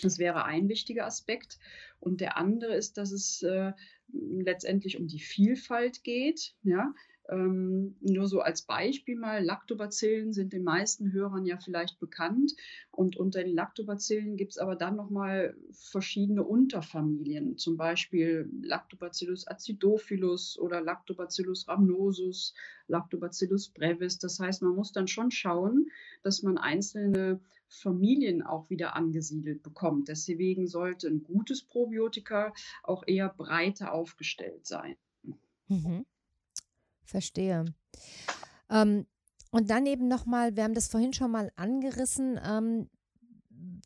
Das 0.00 0.18
wäre 0.18 0.46
ein 0.46 0.70
wichtiger 0.70 1.04
Aspekt. 1.04 1.58
Und 2.00 2.22
der 2.22 2.38
andere 2.38 2.74
ist, 2.76 2.96
dass 2.96 3.12
es 3.12 3.42
äh, 3.42 3.72
letztendlich 4.08 4.98
um 4.98 5.06
die 5.06 5.20
Vielfalt 5.20 6.02
geht. 6.02 6.54
Ja? 6.62 6.94
Ähm, 7.28 7.96
nur 8.00 8.26
so 8.28 8.40
als 8.40 8.62
Beispiel 8.62 9.16
mal, 9.16 9.44
Lactobacillen 9.44 10.32
sind 10.32 10.52
den 10.52 10.62
meisten 10.62 11.12
Hörern 11.12 11.44
ja 11.44 11.58
vielleicht 11.58 11.98
bekannt. 11.98 12.54
Und 12.90 13.16
unter 13.16 13.42
den 13.42 13.54
Lactobacillen 13.54 14.36
gibt 14.36 14.52
es 14.52 14.58
aber 14.58 14.76
dann 14.76 14.96
nochmal 14.96 15.56
verschiedene 15.72 16.44
Unterfamilien, 16.44 17.58
zum 17.58 17.76
Beispiel 17.76 18.50
Lactobacillus 18.62 19.46
acidophilus 19.46 20.58
oder 20.58 20.80
Lactobacillus 20.80 21.68
rhamnosus, 21.68 22.54
Lactobacillus 22.88 23.68
brevis. 23.70 24.18
Das 24.18 24.38
heißt, 24.38 24.62
man 24.62 24.74
muss 24.74 24.92
dann 24.92 25.08
schon 25.08 25.30
schauen, 25.30 25.90
dass 26.22 26.42
man 26.42 26.58
einzelne 26.58 27.40
Familien 27.68 28.42
auch 28.42 28.70
wieder 28.70 28.94
angesiedelt 28.94 29.62
bekommt. 29.62 30.08
Deswegen 30.08 30.68
sollte 30.68 31.08
ein 31.08 31.24
gutes 31.24 31.62
Probiotika 31.62 32.52
auch 32.82 33.02
eher 33.06 33.28
breiter 33.28 33.92
aufgestellt 33.92 34.66
sein. 34.66 34.96
Mhm. 35.68 36.06
Verstehe. 37.06 37.64
Ähm, 38.70 39.06
und 39.50 39.70
dann 39.70 39.86
eben 39.86 40.08
nochmal, 40.08 40.56
wir 40.56 40.64
haben 40.64 40.74
das 40.74 40.88
vorhin 40.88 41.12
schon 41.12 41.30
mal 41.30 41.50
angerissen, 41.56 42.38
ähm, 42.44 42.88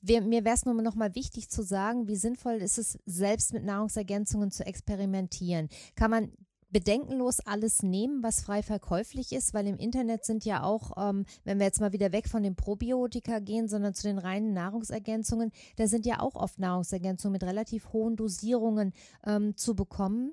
wir, 0.03 0.23
mir 0.23 0.45
wäre 0.45 0.55
es 0.55 0.65
nur 0.65 0.75
noch 0.75 0.95
mal 0.95 1.15
wichtig 1.15 1.51
zu 1.51 1.63
sagen, 1.63 2.09
wie 2.09 2.17
sinnvoll 2.17 2.55
ist 2.55 2.79
es, 2.79 2.99
selbst 3.05 3.53
mit 3.53 3.65
Nahrungsergänzungen 3.65 4.51
zu 4.51 4.65
experimentieren. 4.65 5.69
Kann 5.95 6.11
man 6.11 6.33
bedenkenlos 6.71 7.41
alles 7.41 7.83
nehmen, 7.83 8.23
was 8.23 8.41
frei 8.41 8.63
verkäuflich 8.63 9.33
ist, 9.33 9.53
weil 9.55 9.67
im 9.67 9.77
Internet 9.77 10.25
sind 10.25 10.45
ja 10.45 10.63
auch, 10.63 10.93
ähm, 10.97 11.27
wenn 11.45 11.59
wir 11.59 11.67
jetzt 11.67 11.81
mal 11.81 11.93
wieder 11.93 12.13
weg 12.13 12.29
von 12.29 12.43
den 12.43 12.55
Probiotika 12.55 13.41
gehen, 13.41 13.69
sondern 13.69 13.95
zu 13.95 14.05
den 14.05 14.19
reinen 14.19 14.53
Nahrungsergänzungen, 14.53 15.51
da 15.77 15.87
sind 15.87 16.07
ja 16.07 16.21
auch 16.21 16.37
oft 16.37 16.59
Nahrungsergänzungen 16.59 17.33
mit 17.33 17.43
relativ 17.43 17.93
hohen 17.93 18.17
Dosierungen 18.17 18.93
ähm, 19.27 19.57
zu 19.57 19.75
bekommen. 19.75 20.33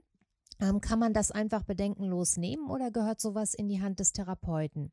Ähm, 0.60 0.82
kann 0.82 1.00
man 1.00 1.13
das 1.13 1.32
einfach 1.32 1.63
bedenkenlos 1.63 2.38
nehmen 2.38 2.70
oder 2.70 2.91
gehört 2.91 3.22
sowas 3.22 3.54
in 3.54 3.67
die 3.67 3.82
Hand 3.82 4.00
des 4.00 4.12
Therapeuten? 4.12 4.91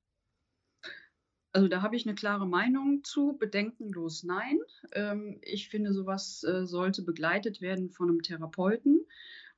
Also 1.52 1.68
da 1.68 1.82
habe 1.82 1.94
ich 1.94 2.04
eine 2.04 2.16
klare 2.16 2.46
Meinung 2.46 3.04
zu. 3.04 3.36
Bedenkenlos 3.38 4.24
nein. 4.24 4.58
Ähm, 4.92 5.38
ich 5.42 5.68
finde, 5.68 5.92
sowas 5.92 6.42
äh, 6.42 6.66
sollte 6.66 7.02
begleitet 7.02 7.60
werden 7.60 7.90
von 7.90 8.08
einem 8.08 8.22
Therapeuten. 8.22 9.06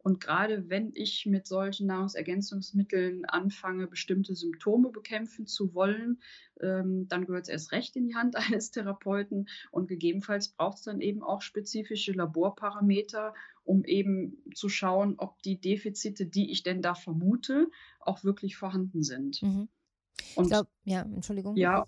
Und 0.07 0.21
gerade 0.21 0.71
wenn 0.71 0.93
ich 0.95 1.27
mit 1.27 1.49
solchen 1.49 1.89
Nahrungsergänzungsmitteln 1.89 3.25
anfange, 3.25 3.89
bestimmte 3.89 4.37
Symptome 4.37 4.91
bekämpfen 4.91 5.49
zu 5.49 5.75
wollen, 5.75 6.21
ähm, 6.61 7.09
dann 7.09 7.27
gehört 7.27 7.47
es 7.47 7.49
erst 7.49 7.73
recht 7.73 7.97
in 7.97 8.07
die 8.07 8.15
Hand 8.15 8.37
eines 8.37 8.71
Therapeuten. 8.71 9.49
Und 9.73 9.89
gegebenenfalls 9.89 10.51
braucht 10.51 10.77
es 10.77 10.85
dann 10.85 11.01
eben 11.01 11.25
auch 11.25 11.43
spezifische 11.43 12.13
Laborparameter, 12.13 13.35
um 13.65 13.83
eben 13.85 14.45
zu 14.55 14.69
schauen, 14.69 15.17
ob 15.19 15.43
die 15.43 15.61
Defizite, 15.61 16.25
die 16.25 16.53
ich 16.53 16.63
denn 16.63 16.83
da 16.83 16.95
vermute, 16.95 17.67
auch 17.99 18.23
wirklich 18.23 18.57
vorhanden 18.57 19.03
sind. 19.03 19.43
Mhm. 19.43 19.67
Und 20.37 20.51
glaub, 20.51 20.69
ja, 20.85 21.03
Entschuldigung. 21.03 21.57
Ja, 21.57 21.85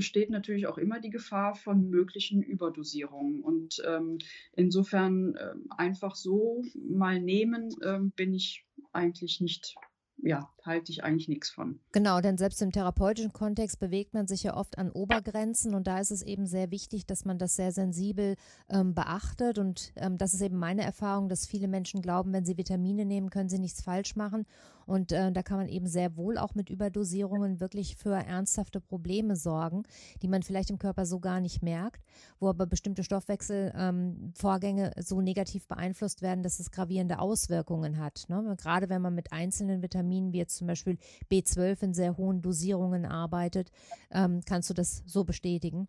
besteht 0.00 0.30
natürlich 0.30 0.66
auch 0.66 0.78
immer 0.78 0.98
die 0.98 1.10
Gefahr 1.10 1.54
von 1.54 1.90
möglichen 1.90 2.42
Überdosierungen. 2.42 3.42
Und 3.42 3.82
ähm, 3.86 4.16
insofern 4.54 5.34
äh, 5.34 5.52
einfach 5.76 6.14
so 6.16 6.62
mal 6.74 7.20
nehmen, 7.20 7.68
äh, 7.82 7.98
bin 8.16 8.32
ich 8.32 8.64
eigentlich 8.94 9.42
nicht 9.42 9.74
ja, 10.22 10.50
halte 10.66 10.92
ich 10.92 11.04
eigentlich 11.04 11.28
nichts 11.28 11.50
von. 11.50 11.80
Genau, 11.92 12.20
denn 12.20 12.38
selbst 12.38 12.62
im 12.62 12.72
therapeutischen 12.72 13.32
Kontext 13.32 13.78
bewegt 13.78 14.14
man 14.14 14.26
sich 14.26 14.42
ja 14.42 14.56
oft 14.56 14.78
an 14.78 14.90
Obergrenzen 14.90 15.74
und 15.74 15.86
da 15.86 15.98
ist 15.98 16.10
es 16.10 16.22
eben 16.22 16.46
sehr 16.46 16.70
wichtig, 16.70 17.06
dass 17.06 17.24
man 17.24 17.38
das 17.38 17.56
sehr 17.56 17.72
sensibel 17.72 18.36
ähm, 18.68 18.94
beachtet 18.94 19.58
und 19.58 19.92
ähm, 19.96 20.18
das 20.18 20.34
ist 20.34 20.42
eben 20.42 20.56
meine 20.56 20.82
Erfahrung, 20.82 21.28
dass 21.28 21.46
viele 21.46 21.68
Menschen 21.68 22.02
glauben, 22.02 22.32
wenn 22.32 22.44
sie 22.44 22.56
Vitamine 22.56 23.04
nehmen, 23.04 23.30
können 23.30 23.48
sie 23.48 23.58
nichts 23.58 23.82
falsch 23.82 24.16
machen 24.16 24.46
und 24.90 25.12
äh, 25.12 25.30
da 25.30 25.44
kann 25.44 25.58
man 25.58 25.68
eben 25.68 25.86
sehr 25.86 26.16
wohl 26.16 26.36
auch 26.36 26.56
mit 26.56 26.68
Überdosierungen 26.68 27.60
wirklich 27.60 27.94
für 27.94 28.12
ernsthafte 28.12 28.80
Probleme 28.80 29.36
sorgen, 29.36 29.84
die 30.20 30.26
man 30.26 30.42
vielleicht 30.42 30.68
im 30.68 30.80
Körper 30.80 31.06
so 31.06 31.20
gar 31.20 31.40
nicht 31.40 31.62
merkt, 31.62 32.02
wo 32.40 32.48
aber 32.48 32.66
bestimmte 32.66 33.04
Stoffwechselvorgänge 33.04 34.92
ähm, 34.96 35.02
so 35.02 35.20
negativ 35.20 35.68
beeinflusst 35.68 36.22
werden, 36.22 36.42
dass 36.42 36.58
es 36.58 36.72
gravierende 36.72 37.20
Auswirkungen 37.20 37.98
hat. 37.98 38.24
Ne? 38.28 38.56
Gerade 38.60 38.88
wenn 38.88 39.00
man 39.00 39.14
mit 39.14 39.32
einzelnen 39.32 39.80
Vitaminen 39.80 40.32
wie 40.32 40.38
jetzt 40.38 40.49
zum 40.54 40.66
Beispiel 40.66 40.98
B12 41.30 41.82
in 41.82 41.94
sehr 41.94 42.16
hohen 42.16 42.42
Dosierungen 42.42 43.06
arbeitet, 43.06 43.70
ähm, 44.10 44.40
kannst 44.46 44.70
du 44.70 44.74
das 44.74 45.02
so 45.06 45.24
bestätigen? 45.24 45.88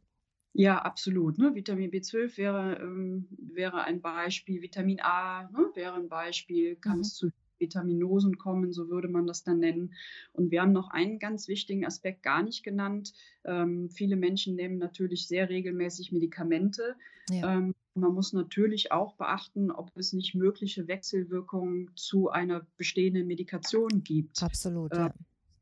Ja, 0.54 0.80
absolut. 0.80 1.38
Ne? 1.38 1.56
Vitamin 1.56 1.92
B12 1.92 2.38
wäre, 2.38 2.78
ähm, 2.82 3.28
wäre 3.38 3.84
ein 3.84 4.02
Beispiel, 4.02 4.62
Vitamin 4.62 5.00
A 5.02 5.50
ne? 5.52 5.70
wäre 5.76 5.96
ein 5.96 6.10
Beispiel, 6.10 6.76
kann 6.76 6.96
mhm. 6.96 7.02
es 7.02 7.16
zu 7.16 7.32
Vitaminosen 7.62 8.38
kommen, 8.38 8.74
so 8.74 8.90
würde 8.90 9.08
man 9.08 9.28
das 9.28 9.44
dann 9.44 9.60
nennen. 9.60 9.94
Und 10.34 10.52
wir 10.52 10.62
haben 10.62 10.74
noch 10.74 10.90
einen 10.90 11.20
ganz 11.20 11.48
wichtigen 11.48 11.86
Aspekt 11.86 12.24
gar 12.24 12.44
nicht 12.44 12.64
genannt. 12.64 13.14
Ähm, 13.46 13.90
viele 13.90 14.18
Menschen 14.18 14.56
nehmen 14.56 14.80
natürlich 14.80 15.28
sehr 15.28 15.48
regelmäßig 15.48 16.12
Medikamente. 16.12 16.96
Ja. 17.30 17.56
Ähm, 17.56 17.76
man 17.94 18.14
muss 18.14 18.34
natürlich 18.34 18.92
auch 18.92 19.16
beachten, 19.16 19.72
ob 19.72 19.92
es 19.96 20.14
nicht 20.14 20.36
mögliche 20.36 20.88
Wechselwirkungen 20.88 21.92
zu 21.96 22.30
einer 22.30 22.66
bestehenden 22.78 23.28
Medikation 23.28 24.04
gibt. 24.04 24.42
Absolut. 24.42 24.94
Äh, 24.94 24.98
ja. 24.98 25.14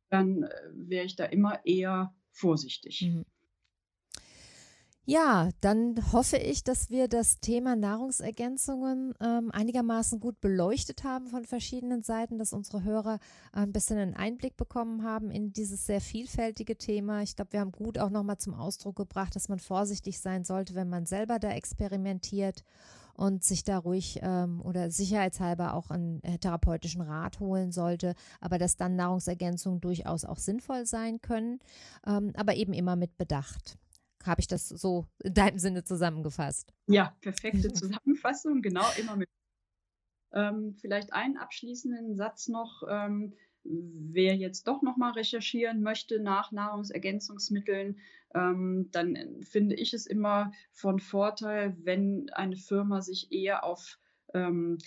Dann 0.10 0.44
äh, 0.44 0.50
wäre 0.74 1.06
ich 1.06 1.16
da 1.16 1.26
immer 1.26 1.66
eher 1.66 2.14
vorsichtig. 2.32 3.02
Mhm. 3.02 3.26
Ja, 5.12 5.50
dann 5.62 5.96
hoffe 6.14 6.38
ich, 6.38 6.64
dass 6.64 6.92
wir 6.92 7.08
das 7.08 7.40
Thema 7.40 7.76
Nahrungsergänzungen 7.76 9.16
ähm, 9.20 9.50
einigermaßen 9.52 10.20
gut 10.20 10.40
beleuchtet 10.40 11.04
haben 11.04 11.26
von 11.26 11.46
verschiedenen 11.46 12.04
Seiten, 12.04 12.38
dass 12.38 12.54
unsere 12.54 12.84
Hörer 12.84 13.18
ein 13.52 13.72
bisschen 13.72 13.98
einen 13.98 14.14
Einblick 14.14 14.56
bekommen 14.56 15.04
haben 15.04 15.32
in 15.32 15.52
dieses 15.52 15.88
sehr 15.88 16.00
vielfältige 16.00 16.78
Thema. 16.78 17.24
Ich 17.24 17.36
glaube, 17.36 17.54
wir 17.54 17.60
haben 17.60 17.72
gut 17.72 17.98
auch 17.98 18.12
nochmal 18.12 18.38
zum 18.38 18.54
Ausdruck 18.54 18.98
gebracht, 18.98 19.36
dass 19.36 19.50
man 19.50 19.58
vorsichtig 19.58 20.20
sein 20.20 20.44
sollte, 20.44 20.76
wenn 20.76 20.90
man 20.90 21.08
selber 21.08 21.40
da 21.40 21.50
experimentiert 21.54 22.64
und 23.16 23.44
sich 23.44 23.64
da 23.64 23.80
ruhig 23.80 24.20
ähm, 24.22 24.62
oder 24.62 24.92
sicherheitshalber 24.92 25.74
auch 25.74 25.90
einen 25.90 26.22
äh, 26.22 26.38
therapeutischen 26.38 27.02
Rat 27.02 27.40
holen 27.40 27.72
sollte, 27.72 28.14
aber 28.42 28.60
dass 28.60 28.78
dann 28.78 28.96
Nahrungsergänzungen 28.96 29.82
durchaus 29.82 30.24
auch 30.24 30.38
sinnvoll 30.38 30.86
sein 30.86 31.20
können, 31.20 31.62
ähm, 32.06 32.32
aber 32.36 32.58
eben 32.58 32.74
immer 32.74 32.96
mit 32.96 33.18
Bedacht. 33.18 33.80
Habe 34.26 34.42
ich 34.42 34.48
das 34.48 34.68
so 34.68 35.08
in 35.24 35.34
deinem 35.34 35.60
Sinne 35.60 35.84
zusammengefasst? 35.84 36.74
Ja, 36.88 37.16
perfekte 37.22 37.72
Zusammenfassung, 37.74 38.62
genau, 38.62 38.86
immer 38.98 39.16
mit. 39.16 39.30
Ähm, 40.32 40.76
vielleicht 40.80 41.14
einen 41.14 41.38
abschließenden 41.38 42.16
Satz 42.16 42.48
noch. 42.48 42.84
Ähm, 42.88 43.34
wer 43.64 44.36
jetzt 44.36 44.68
doch 44.68 44.82
nochmal 44.82 45.14
recherchieren 45.14 45.82
möchte 45.82 46.20
nach 46.20 46.52
Nahrungsergänzungsmitteln, 46.52 48.00
ähm, 48.36 48.90
dann 48.92 49.42
finde 49.42 49.76
ich 49.76 49.94
es 49.94 50.06
immer 50.06 50.52
von 50.72 51.00
Vorteil, 51.00 51.76
wenn 51.84 52.30
eine 52.32 52.58
Firma 52.58 53.02
sich 53.02 53.32
eher 53.32 53.64
auf 53.64 54.00
ähm, 54.34 54.78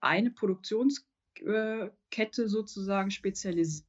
eine 0.00 0.30
Produktionskette 0.30 2.48
sozusagen 2.48 3.10
spezialisiert 3.10 3.87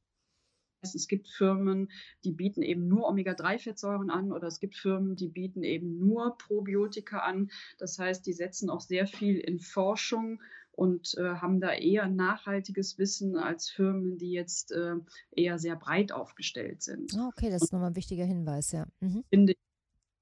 es 0.82 1.08
gibt 1.08 1.28
Firmen, 1.28 1.90
die 2.24 2.32
bieten 2.32 2.62
eben 2.62 2.88
nur 2.88 3.08
Omega-3-Fettsäuren 3.08 4.10
an 4.10 4.32
oder 4.32 4.46
es 4.46 4.60
gibt 4.60 4.76
Firmen, 4.76 5.16
die 5.16 5.28
bieten 5.28 5.62
eben 5.62 5.98
nur 5.98 6.36
Probiotika 6.38 7.18
an. 7.18 7.50
Das 7.78 7.98
heißt, 7.98 8.26
die 8.26 8.32
setzen 8.32 8.70
auch 8.70 8.80
sehr 8.80 9.06
viel 9.06 9.38
in 9.38 9.60
Forschung 9.60 10.40
und 10.72 11.14
äh, 11.18 11.34
haben 11.34 11.60
da 11.60 11.72
eher 11.72 12.08
nachhaltiges 12.08 12.98
Wissen 12.98 13.36
als 13.36 13.68
Firmen, 13.68 14.16
die 14.16 14.32
jetzt 14.32 14.72
äh, 14.72 14.94
eher 15.30 15.58
sehr 15.58 15.76
breit 15.76 16.12
aufgestellt 16.12 16.82
sind. 16.82 17.12
Ah, 17.16 17.28
okay, 17.28 17.50
das 17.50 17.62
ist 17.62 17.72
nochmal 17.72 17.90
ein 17.90 17.96
wichtiger 17.96 18.24
Hinweis, 18.24 18.72
ja. 18.72 18.86
Mhm. 19.00 19.24
Finde 19.28 19.52
ich 19.52 19.58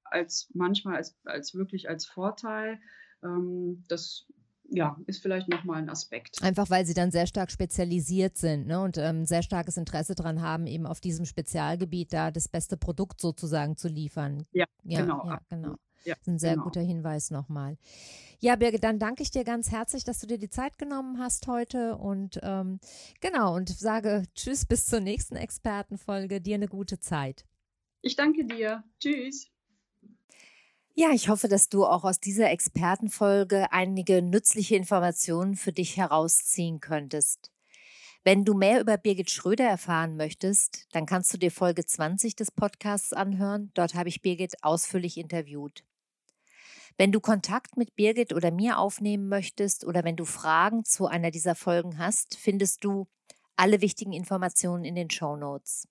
als 0.04 0.48
manchmal 0.54 0.96
als, 0.96 1.16
als 1.24 1.54
wirklich 1.54 1.88
als 1.88 2.06
Vorteil. 2.06 2.80
Ähm, 3.22 3.84
das 3.88 4.26
ja, 4.68 4.98
ist 5.06 5.22
vielleicht 5.22 5.48
nochmal 5.48 5.78
ein 5.78 5.88
Aspekt. 5.88 6.42
Einfach 6.42 6.70
weil 6.70 6.86
sie 6.86 6.94
dann 6.94 7.10
sehr 7.10 7.26
stark 7.26 7.50
spezialisiert 7.50 8.36
sind 8.36 8.66
ne, 8.66 8.80
und 8.80 8.98
ähm, 8.98 9.24
sehr 9.24 9.42
starkes 9.42 9.76
Interesse 9.76 10.14
daran 10.14 10.42
haben, 10.42 10.66
eben 10.66 10.86
auf 10.86 11.00
diesem 11.00 11.24
Spezialgebiet 11.24 12.12
da 12.12 12.30
das 12.30 12.48
beste 12.48 12.76
Produkt 12.76 13.20
sozusagen 13.20 13.76
zu 13.76 13.88
liefern. 13.88 14.44
Ja, 14.52 14.66
ja 14.84 15.00
genau. 15.00 15.26
Ja, 15.26 15.40
genau. 15.48 15.74
Ja, 16.04 16.14
das 16.14 16.20
ist 16.20 16.28
ein 16.28 16.38
sehr 16.38 16.52
genau. 16.52 16.64
guter 16.64 16.80
Hinweis 16.80 17.30
nochmal. 17.30 17.76
Ja, 18.40 18.54
Birgit, 18.56 18.84
dann 18.84 18.98
danke 18.98 19.22
ich 19.22 19.30
dir 19.30 19.42
ganz 19.42 19.72
herzlich, 19.72 20.04
dass 20.04 20.20
du 20.20 20.26
dir 20.26 20.38
die 20.38 20.50
Zeit 20.50 20.78
genommen 20.78 21.18
hast 21.18 21.48
heute 21.48 21.96
und 21.96 22.38
ähm, 22.42 22.78
genau 23.20 23.56
und 23.56 23.68
sage 23.68 24.22
Tschüss 24.34 24.64
bis 24.64 24.86
zur 24.86 25.00
nächsten 25.00 25.34
Expertenfolge. 25.34 26.40
Dir 26.40 26.54
eine 26.54 26.68
gute 26.68 27.00
Zeit. 27.00 27.44
Ich 28.00 28.14
danke 28.14 28.44
dir. 28.44 28.84
Tschüss. 29.00 29.48
Ja, 31.00 31.10
ich 31.12 31.28
hoffe, 31.28 31.46
dass 31.46 31.68
du 31.68 31.86
auch 31.86 32.02
aus 32.02 32.18
dieser 32.18 32.50
Expertenfolge 32.50 33.70
einige 33.70 34.20
nützliche 34.20 34.74
Informationen 34.74 35.54
für 35.54 35.72
dich 35.72 35.96
herausziehen 35.96 36.80
könntest. 36.80 37.52
Wenn 38.24 38.44
du 38.44 38.52
mehr 38.52 38.80
über 38.80 38.98
Birgit 38.98 39.30
Schröder 39.30 39.64
erfahren 39.64 40.16
möchtest, 40.16 40.88
dann 40.90 41.06
kannst 41.06 41.32
du 41.32 41.38
dir 41.38 41.52
Folge 41.52 41.86
20 41.86 42.34
des 42.34 42.50
Podcasts 42.50 43.12
anhören. 43.12 43.70
Dort 43.74 43.94
habe 43.94 44.08
ich 44.08 44.22
Birgit 44.22 44.64
ausführlich 44.64 45.18
interviewt. 45.18 45.84
Wenn 46.96 47.12
du 47.12 47.20
Kontakt 47.20 47.76
mit 47.76 47.94
Birgit 47.94 48.32
oder 48.32 48.50
mir 48.50 48.78
aufnehmen 48.78 49.28
möchtest 49.28 49.84
oder 49.84 50.02
wenn 50.02 50.16
du 50.16 50.24
Fragen 50.24 50.84
zu 50.84 51.06
einer 51.06 51.30
dieser 51.30 51.54
Folgen 51.54 51.98
hast, 51.98 52.36
findest 52.36 52.82
du 52.82 53.06
alle 53.54 53.82
wichtigen 53.82 54.12
Informationen 54.12 54.84
in 54.84 54.96
den 54.96 55.10
Show 55.10 55.36
Notes. 55.36 55.86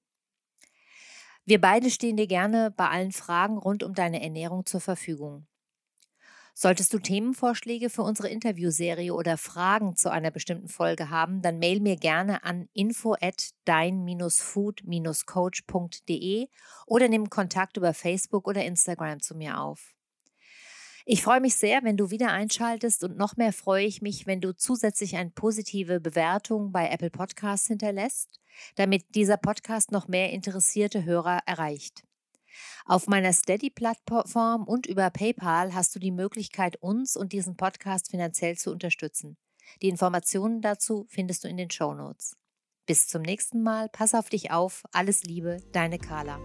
Wir 1.46 1.60
beide 1.60 1.90
stehen 1.90 2.16
dir 2.16 2.28
gerne 2.28 2.72
bei 2.72 2.88
allen 2.88 3.12
Fragen 3.12 3.58
rund 3.58 3.84
um 3.84 3.94
deine 3.94 4.24
Ernährung 4.24 4.66
zur 4.66 4.80
Verfügung. 4.80 5.46
Solltest 6.56 6.94
du 6.94 7.00
Themenvorschläge 7.00 7.90
für 7.90 8.04
unsere 8.04 8.30
Interviewserie 8.30 9.12
oder 9.14 9.38
Fragen 9.38 9.96
zu 9.96 10.12
einer 10.12 10.30
bestimmten 10.30 10.68
Folge 10.68 11.10
haben, 11.10 11.42
dann 11.42 11.58
mail 11.58 11.80
mir 11.80 11.96
gerne 11.96 12.44
an 12.44 12.70
info 12.74 13.16
at 13.20 13.50
dein-food-coach.de 13.66 16.48
oder 16.86 17.08
nimm 17.08 17.32
Kontakt 17.32 17.78
über 17.78 17.96
Facebook 17.96 18.48
oder 18.48 18.64
Instagram 18.64 19.20
zu 19.20 19.36
mir 19.36 19.60
auf. 19.60 19.96
Ich 21.06 21.22
freue 21.22 21.42
mich 21.42 21.56
sehr, 21.56 21.84
wenn 21.84 21.98
du 21.98 22.12
wieder 22.12 22.32
einschaltest 22.32 23.04
und 23.04 23.18
noch 23.18 23.36
mehr 23.36 23.52
freue 23.52 23.86
ich 23.86 24.02
mich, 24.02 24.26
wenn 24.26 24.40
du 24.40 24.56
zusätzlich 24.56 25.18
eine 25.18 25.32
positive 25.32 26.00
Bewertung 26.00 26.72
bei 26.72 26.88
Apple 26.88 27.10
Podcasts 27.10 27.68
hinterlässt, 27.68 28.40
damit 28.76 29.04
dieser 29.16 29.38
Podcast 29.38 29.92
noch 29.92 30.08
mehr 30.08 30.30
interessierte 30.30 31.04
Hörer 31.04 31.40
erreicht. 31.46 32.04
Auf 32.86 33.08
meiner 33.08 33.34
Steady-Plattform 33.34 34.64
und 34.66 34.86
über 34.86 35.10
PayPal 35.10 35.74
hast 35.74 35.96
du 35.96 36.00
die 36.00 36.12
Möglichkeit, 36.12 36.76
uns 36.82 37.16
und 37.16 37.34
diesen 37.34 37.56
Podcast 37.56 38.10
finanziell 38.12 38.58
zu 38.58 38.72
unterstützen. 38.72 39.38
Die 39.82 39.90
Informationen 39.90 40.62
dazu 40.62 41.06
findest 41.10 41.44
du 41.44 41.48
in 41.48 41.58
den 41.58 41.72
Show 41.72 41.94
Notes. 41.94 42.36
Bis 42.86 43.08
zum 43.08 43.22
nächsten 43.22 43.64
Mal, 43.64 43.90
pass 43.90 44.14
auf 44.14 44.30
dich 44.30 44.52
auf, 44.52 44.84
alles 44.92 45.24
Liebe, 45.24 45.58
deine 45.72 46.00
Carla. 46.00 46.40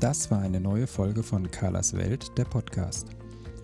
Das 0.00 0.30
war 0.30 0.40
eine 0.40 0.60
neue 0.60 0.86
Folge 0.86 1.24
von 1.24 1.50
Carlas 1.50 1.96
Welt, 1.96 2.38
der 2.38 2.44
Podcast. 2.44 3.08